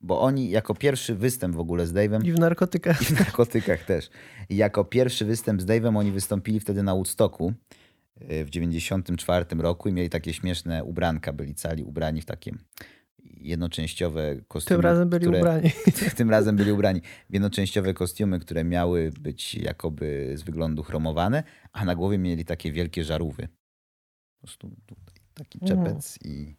Bo 0.00 0.20
oni 0.20 0.50
jako 0.50 0.74
pierwszy 0.74 1.14
występ 1.14 1.56
w 1.56 1.60
ogóle 1.60 1.86
z 1.86 1.92
Dave'em... 1.92 2.24
I 2.24 2.32
w 2.32 2.38
narkotykach. 2.38 3.02
I 3.02 3.04
w 3.04 3.18
narkotykach 3.18 3.84
też. 3.84 4.10
I 4.48 4.56
jako 4.56 4.84
pierwszy 4.84 5.24
występ 5.24 5.62
z 5.62 5.66
Dave'em 5.66 5.98
oni 5.98 6.12
wystąpili 6.12 6.60
wtedy 6.60 6.82
na 6.82 6.94
Woodstocku 6.94 7.52
e, 8.20 8.44
w 8.44 8.50
94 8.50 9.44
roku 9.58 9.88
i 9.88 9.92
mieli 9.92 10.10
takie 10.10 10.32
śmieszne 10.32 10.84
ubranka. 10.84 11.32
Byli 11.32 11.54
cali 11.54 11.84
ubrani 11.84 12.22
w 12.22 12.24
takie 12.24 12.52
jednoczęściowe 13.40 14.36
kostiumy. 14.48 14.76
Tym 14.76 14.84
razem 14.84 15.08
byli 15.08 15.26
które, 15.26 15.38
ubrani. 15.38 15.70
Tym 16.16 16.30
razem 16.30 16.56
byli 16.56 16.72
ubrani 16.72 17.00
w 17.30 17.32
jednoczęściowe 17.32 17.94
kostiumy, 17.94 18.40
które 18.40 18.64
miały 18.64 19.12
być 19.20 19.54
jakoby 19.54 20.32
z 20.36 20.42
wyglądu 20.42 20.82
chromowane, 20.82 21.42
a 21.72 21.84
na 21.84 21.94
głowie 21.94 22.18
mieli 22.18 22.44
takie 22.44 22.72
wielkie 22.72 23.04
żarówy. 23.04 23.48
Po 24.34 24.40
prostu 24.40 24.70
taki 25.34 25.60
czepec 25.60 26.18
mm. 26.24 26.36
i, 26.36 26.56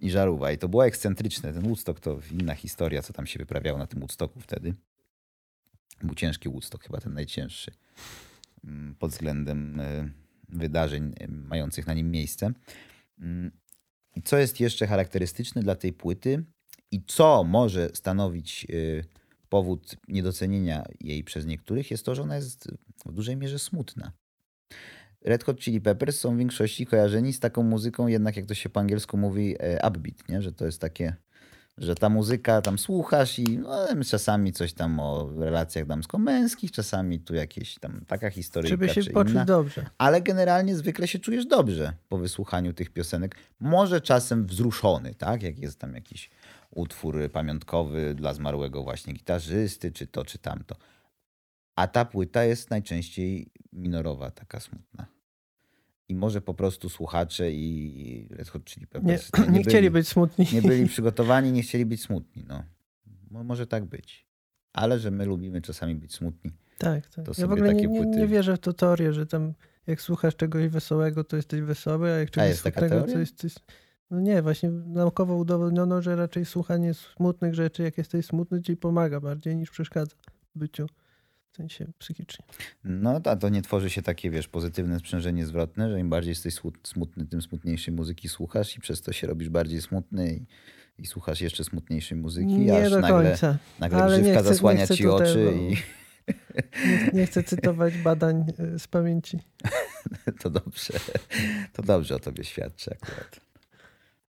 i 0.00 0.10
żarówa. 0.10 0.52
I 0.52 0.58
to 0.58 0.68
było 0.68 0.86
ekscentryczne. 0.86 1.52
Ten 1.52 1.62
Woodstock 1.62 2.00
to 2.00 2.18
inna 2.32 2.54
historia, 2.54 3.02
co 3.02 3.12
tam 3.12 3.26
się 3.26 3.38
wyprawiało 3.38 3.78
na 3.78 3.86
tym 3.86 4.00
Woodstocku 4.00 4.40
wtedy. 4.40 4.74
Był 6.02 6.14
ciężki 6.14 6.48
Woodstock, 6.48 6.84
chyba 6.84 7.00
ten 7.00 7.14
najcięższy 7.14 7.72
mm, 8.64 8.94
pod 8.94 9.10
względem 9.10 9.80
e, 9.80 10.08
wydarzeń 10.48 11.12
e, 11.20 11.28
mających 11.28 11.86
na 11.86 11.94
nim 11.94 12.10
miejsce. 12.10 12.52
I 14.16 14.22
co 14.22 14.38
jest 14.38 14.60
jeszcze 14.60 14.86
charakterystyczne 14.86 15.62
dla 15.62 15.74
tej 15.74 15.92
płyty 15.92 16.44
i 16.90 17.02
co 17.06 17.44
może 17.44 17.90
stanowić 17.94 18.66
y, 18.70 19.04
powód 19.48 19.96
niedocenienia 20.08 20.84
jej 21.00 21.24
przez 21.24 21.46
niektórych, 21.46 21.90
jest 21.90 22.04
to, 22.04 22.14
że 22.14 22.22
ona 22.22 22.36
jest 22.36 22.68
w 23.06 23.12
dużej 23.12 23.36
mierze 23.36 23.58
smutna. 23.58 24.12
Red 25.24 25.44
Hot 25.44 25.60
Chili 25.60 25.80
Peppers 25.80 26.20
są 26.20 26.34
w 26.34 26.38
większości 26.38 26.86
kojarzeni 26.86 27.32
z 27.32 27.40
taką 27.40 27.62
muzyką, 27.62 28.06
jednak 28.06 28.36
jak 28.36 28.46
to 28.46 28.54
się 28.54 28.68
po 28.68 28.80
angielsku 28.80 29.16
mówi, 29.16 29.56
e, 29.58 29.88
upbeat, 29.88 30.28
nie? 30.28 30.42
że 30.42 30.52
to 30.52 30.66
jest 30.66 30.80
takie 30.80 31.16
że 31.78 31.94
ta 31.94 32.08
muzyka 32.08 32.62
tam 32.62 32.78
słuchasz 32.78 33.38
i 33.38 33.58
no, 33.58 33.86
czasami 34.10 34.52
coś 34.52 34.72
tam 34.72 35.00
o 35.00 35.30
relacjach 35.38 35.86
damsko-męskich, 35.86 36.72
czasami 36.72 37.20
tu 37.20 37.34
jakieś 37.34 37.78
tam 37.78 38.04
taka 38.06 38.30
historia. 38.30 38.68
Żeby 38.68 38.88
się 38.88 39.04
poczuć 39.04 39.32
inna. 39.32 39.44
dobrze. 39.44 39.86
Ale 39.98 40.22
generalnie 40.22 40.76
zwykle 40.76 41.08
się 41.08 41.18
czujesz 41.18 41.46
dobrze 41.46 41.92
po 42.08 42.18
wysłuchaniu 42.18 42.72
tych 42.72 42.90
piosenek. 42.90 43.36
Może 43.60 44.00
czasem 44.00 44.46
wzruszony, 44.46 45.14
tak? 45.14 45.42
Jak 45.42 45.58
jest 45.58 45.78
tam 45.78 45.94
jakiś 45.94 46.30
utwór 46.70 47.30
pamiątkowy 47.32 48.14
dla 48.14 48.34
zmarłego 48.34 48.82
właśnie 48.82 49.12
gitarzysty, 49.12 49.92
czy 49.92 50.06
to, 50.06 50.24
czy 50.24 50.38
tamto. 50.38 50.76
A 51.76 51.86
ta 51.86 52.04
płyta 52.04 52.44
jest 52.44 52.70
najczęściej 52.70 53.50
minorowa, 53.72 54.30
taka 54.30 54.60
smutna. 54.60 55.06
I 56.08 56.14
może 56.14 56.40
po 56.40 56.54
prostu 56.54 56.88
słuchacze 56.88 57.52
i 57.52 58.28
Red 58.30 58.48
Hot 58.48 58.64
Chili 58.64 58.86
Peppers 58.86 59.30
nie, 59.38 59.44
nie, 59.44 59.50
nie 59.50 59.64
chcieli 59.64 59.90
być 59.90 60.08
smutni. 60.08 60.46
Nie 60.52 60.62
byli 60.62 60.86
przygotowani, 60.86 61.52
nie 61.52 61.62
chcieli 61.62 61.86
być 61.86 62.02
smutni. 62.02 62.44
No. 62.48 62.62
Może 63.30 63.66
tak 63.66 63.84
być. 63.84 64.26
Ale 64.72 64.98
że 64.98 65.10
my 65.10 65.24
lubimy 65.24 65.62
czasami 65.62 65.94
być 65.94 66.14
smutni. 66.14 66.50
Tak, 66.78 67.08
tak. 67.08 67.38
ja 67.38 67.46
w 67.46 67.52
ogóle 67.52 67.74
nie, 67.74 67.86
nie, 67.86 68.00
nie, 68.00 68.26
wierzę 68.26 68.56
w 68.56 68.58
to 68.58 68.72
teorię, 68.72 69.12
że 69.12 69.26
tam 69.26 69.54
jak 69.86 70.00
słuchasz 70.00 70.36
czegoś 70.36 70.68
wesołego, 70.68 71.24
to 71.24 71.36
jesteś 71.36 71.60
wesoły, 71.60 72.12
a 72.12 72.16
jak 72.16 72.30
czegoś 72.30 72.50
a 72.50 72.54
smutnego, 72.54 73.02
to 73.02 73.18
jesteś... 73.18 73.54
No 74.10 74.20
nie, 74.20 74.42
właśnie 74.42 74.70
naukowo 74.70 75.36
udowodniono, 75.36 76.02
że 76.02 76.16
raczej 76.16 76.44
słuchanie 76.44 76.94
smutnych 76.94 77.54
rzeczy, 77.54 77.82
jak 77.82 77.98
jesteś 77.98 78.26
smutny, 78.26 78.62
ci 78.62 78.76
pomaga 78.76 79.20
bardziej 79.20 79.56
niż 79.56 79.70
przeszkadza 79.70 80.16
w 80.54 80.58
byciu 80.58 80.86
sensie 81.56 81.86
psychicznie. 81.98 82.44
No 82.84 83.20
a 83.24 83.36
to 83.36 83.48
nie 83.48 83.62
tworzy 83.62 83.90
się 83.90 84.02
takie, 84.02 84.30
wiesz, 84.30 84.48
pozytywne 84.48 84.98
sprzężenie 84.98 85.46
zwrotne, 85.46 85.90
że 85.90 86.00
im 86.00 86.10
bardziej 86.10 86.30
jesteś 86.30 86.54
smutny, 86.82 87.26
tym 87.26 87.42
smutniejszej 87.42 87.94
muzyki 87.94 88.28
słuchasz 88.28 88.76
i 88.76 88.80
przez 88.80 89.02
to 89.02 89.12
się 89.12 89.26
robisz 89.26 89.48
bardziej 89.48 89.82
smutny 89.82 90.34
i, 90.34 90.46
i 91.02 91.06
słuchasz 91.06 91.40
jeszcze 91.40 91.64
smutniejszej 91.64 92.18
muzyki, 92.18 92.58
nie 92.58 92.84
aż 92.84 92.90
do 92.90 93.00
nagle, 93.00 93.30
końca. 93.30 93.58
nagle 93.78 94.02
Ale 94.02 94.20
grzywka 94.20 94.40
chcę, 94.40 94.48
zasłania 94.48 94.86
ci 94.86 95.06
oczy 95.06 95.54
i... 95.60 95.76
Nie, 96.86 97.10
nie, 97.12 97.26
chcę 97.26 97.42
cytować 97.42 97.98
badań 97.98 98.44
e, 98.58 98.78
z 98.78 98.88
pamięci. 98.88 99.38
to 100.42 100.50
dobrze. 100.50 100.94
To 101.72 101.82
dobrze 101.82 102.14
o 102.14 102.18
tobie 102.18 102.44
świadczy 102.44 102.90
akurat. 102.90 103.40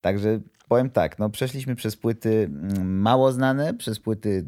Także 0.01 0.39
powiem 0.67 0.89
tak, 0.89 1.19
no 1.19 1.29
przeszliśmy 1.29 1.75
przez 1.75 1.95
płyty 1.95 2.49
mm, 2.51 2.99
mało 2.99 3.31
znane, 3.31 3.73
przez 3.73 3.99
płyty 3.99 4.45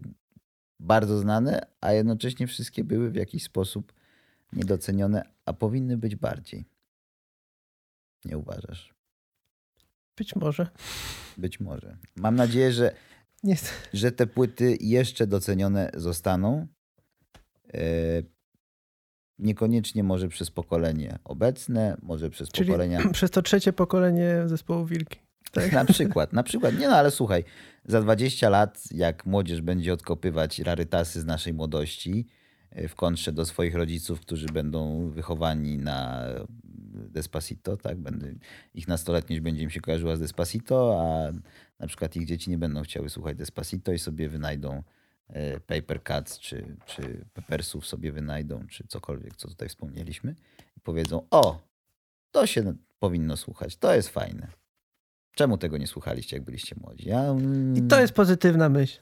bardzo 0.81 1.19
znane, 1.19 1.61
a 1.81 1.91
jednocześnie 1.91 2.47
wszystkie 2.47 2.83
były 2.83 3.11
w 3.11 3.15
jakiś 3.15 3.43
sposób 3.43 3.93
niedocenione, 4.53 5.23
a 5.45 5.53
powinny 5.53 5.97
być 5.97 6.15
bardziej. 6.15 6.65
Nie 8.25 8.37
uważasz? 8.37 8.93
Być 10.17 10.35
może. 10.35 10.67
Być 11.37 11.59
może. 11.59 11.97
Mam 12.15 12.35
nadzieję, 12.35 12.71
że, 12.71 12.95
że 13.93 14.11
te 14.11 14.27
płyty 14.27 14.77
jeszcze 14.81 15.27
docenione 15.27 15.91
zostaną. 15.93 16.67
E, 17.73 17.79
niekoniecznie 19.39 20.03
może 20.03 20.27
przez 20.27 20.51
pokolenie 20.51 21.19
obecne, 21.23 21.97
może 22.01 22.29
przez 22.29 22.49
Czyli 22.49 22.67
pokolenia. 22.67 23.09
Przez 23.13 23.31
to 23.31 23.41
trzecie 23.41 23.73
pokolenie 23.73 24.43
zespołu 24.45 24.85
Wilki. 24.85 25.19
Tak? 25.51 25.71
Na 25.71 25.85
przykład, 25.85 26.33
na 26.33 26.43
przykład. 26.43 26.79
Nie 26.79 26.87
no, 26.87 26.95
ale 26.95 27.11
słuchaj, 27.11 27.43
za 27.85 28.01
20 28.01 28.49
lat, 28.49 28.83
jak 28.91 29.25
młodzież 29.25 29.61
będzie 29.61 29.93
odkopywać 29.93 30.59
rarytasy 30.59 31.21
z 31.21 31.25
naszej 31.25 31.53
młodości, 31.53 32.27
e, 32.69 32.87
w 32.87 32.95
kontrze 32.95 33.31
do 33.31 33.45
swoich 33.45 33.75
rodziców, 33.75 34.21
którzy 34.21 34.45
będą 34.45 35.09
wychowani 35.09 35.77
na 35.77 36.25
Despacito, 36.93 37.77
tak? 37.77 37.97
Będę, 37.97 38.33
ich 38.73 38.87
nastoletność 38.87 39.41
będzie 39.41 39.63
im 39.63 39.69
się 39.69 39.81
kojarzyła 39.81 40.15
z 40.15 40.19
Despacito, 40.19 41.01
a 41.01 41.31
na 41.79 41.87
przykład 41.87 42.15
ich 42.15 42.25
dzieci 42.25 42.49
nie 42.49 42.57
będą 42.57 42.81
chciały 42.81 43.09
słuchać 43.09 43.37
Despacito 43.37 43.93
i 43.93 43.99
sobie 43.99 44.29
wynajdą 44.29 44.83
e, 45.27 45.59
Paper 45.59 46.03
Cuts 46.03 46.39
czy, 46.39 46.77
czy 46.85 47.25
Peppersów 47.33 47.87
sobie 47.87 48.11
wynajdą, 48.11 48.67
czy 48.67 48.87
cokolwiek, 48.87 49.35
co 49.35 49.47
tutaj 49.47 49.69
wspomnieliśmy 49.69 50.35
i 50.77 50.79
powiedzą, 50.79 51.27
o, 51.31 51.61
to 52.31 52.47
się 52.47 52.73
powinno 52.99 53.37
słuchać, 53.37 53.77
to 53.77 53.93
jest 53.93 54.09
fajne. 54.09 54.60
Czemu 55.35 55.57
tego 55.57 55.77
nie 55.77 55.87
słuchaliście, 55.87 56.35
jak 56.35 56.45
byliście 56.45 56.75
młodzi? 56.81 57.09
Ja, 57.09 57.21
mm, 57.21 57.75
I 57.77 57.81
to 57.81 58.01
jest 58.01 58.13
pozytywna 58.13 58.69
myśl. 58.69 58.99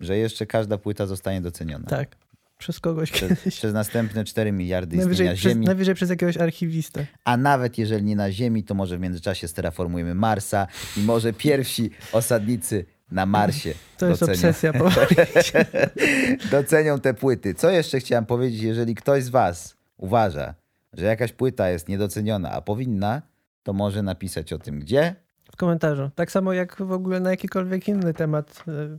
Że 0.00 0.16
jeszcze 0.16 0.46
każda 0.46 0.78
płyta 0.78 1.06
zostanie 1.06 1.40
doceniona. 1.40 1.86
Tak. 1.86 2.16
Przez 2.58 2.80
kogoś 2.80 3.10
przez, 3.10 3.28
kiedyś. 3.28 3.56
Przez 3.56 3.74
następne 3.74 4.24
4 4.24 4.52
miliardy 4.52 4.96
najwyżej 4.96 5.26
istnienia 5.26 5.32
przez, 5.36 5.52
Ziemi. 5.52 5.66
Najwyżej 5.66 5.94
przez 5.94 6.10
jakiegoś 6.10 6.36
archiwistę. 6.36 7.06
A 7.24 7.36
nawet 7.36 7.78
jeżeli 7.78 8.04
nie 8.04 8.16
na 8.16 8.32
Ziemi, 8.32 8.64
to 8.64 8.74
może 8.74 8.96
w 8.96 9.00
międzyczasie 9.00 9.48
steraformujemy 9.48 10.14
Marsa 10.14 10.66
i 10.96 11.00
może 11.00 11.32
pierwsi 11.32 11.90
osadnicy 12.12 12.84
na 13.10 13.26
Marsie 13.26 13.74
To 13.98 14.06
jest 14.06 14.20
docenią. 14.20 14.34
obsesja. 14.34 14.72
docenią 16.50 17.00
te 17.00 17.14
płyty. 17.14 17.54
Co 17.54 17.70
jeszcze 17.70 18.00
chciałem 18.00 18.26
powiedzieć, 18.26 18.62
jeżeli 18.62 18.94
ktoś 18.94 19.24
z 19.24 19.28
was 19.28 19.76
uważa, 19.96 20.54
że 20.92 21.06
jakaś 21.06 21.32
płyta 21.32 21.70
jest 21.70 21.88
niedoceniona, 21.88 22.50
a 22.50 22.60
powinna, 22.60 23.22
to 23.62 23.72
może 23.72 24.02
napisać 24.02 24.52
o 24.52 24.58
tym 24.58 24.80
gdzie 24.80 25.14
w 25.54 25.56
komentarzu. 25.56 26.10
Tak 26.14 26.30
samo 26.30 26.52
jak 26.52 26.82
w 26.82 26.92
ogóle 26.92 27.20
na 27.20 27.30
jakikolwiek 27.30 27.88
inny 27.88 28.14
temat. 28.14 28.64
E, 28.68 28.98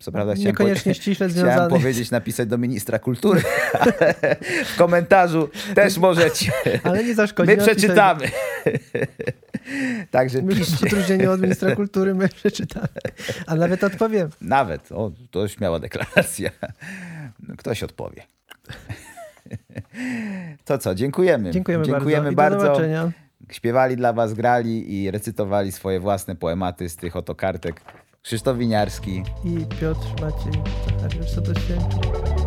Co 0.00 0.12
prawda 0.12 0.34
niekoniecznie 0.34 0.92
po... 0.92 0.96
ściśle 0.96 1.28
związany. 1.28 1.52
Chciałem 1.52 1.70
powiedzieć, 1.70 2.10
napisać 2.10 2.48
do 2.48 2.58
ministra 2.58 2.98
kultury, 2.98 3.42
ale 3.80 4.14
w 4.64 4.76
komentarzu 4.76 5.48
też 5.74 5.98
możecie. 5.98 6.52
Ale 6.84 7.04
nie 7.04 7.14
zaszkodzi. 7.14 7.50
My 7.50 7.56
przeczytamy. 7.56 8.30
Także 10.10 10.42
my 10.42 10.54
piszcie. 10.54 11.30
od 11.30 11.40
ministra 11.40 11.76
kultury 11.76 12.14
my 12.14 12.28
przeczytamy. 12.28 12.88
A 13.46 13.54
nawet 13.54 13.84
odpowiem. 13.84 14.30
Nawet. 14.40 14.92
O, 14.92 15.12
to 15.30 15.48
śmiała 15.48 15.78
deklaracja. 15.78 16.50
No, 17.48 17.54
ktoś 17.56 17.82
odpowie. 17.82 18.22
To 20.64 20.78
co, 20.78 20.94
dziękujemy. 20.94 21.50
Dziękujemy, 21.50 21.84
dziękujemy 21.84 22.32
bardzo. 22.32 22.56
bardzo. 22.56 22.58
do 22.58 22.74
zobaczenia 22.74 23.27
śpiewali 23.52 23.96
dla 23.96 24.12
was, 24.12 24.34
grali 24.34 25.02
i 25.02 25.10
recytowali 25.10 25.72
swoje 25.72 26.00
własne 26.00 26.36
poematy 26.36 26.88
z 26.88 26.96
tych 26.96 27.16
oto 27.16 27.34
kartek. 27.34 27.80
Krzysztof 28.22 28.58
Winiarski 28.58 29.22
i 29.44 29.66
Piotr 29.80 30.22
Maciej 30.22 30.62
Zachariusz 30.86 31.30
Sadosiewicz. 31.30 32.37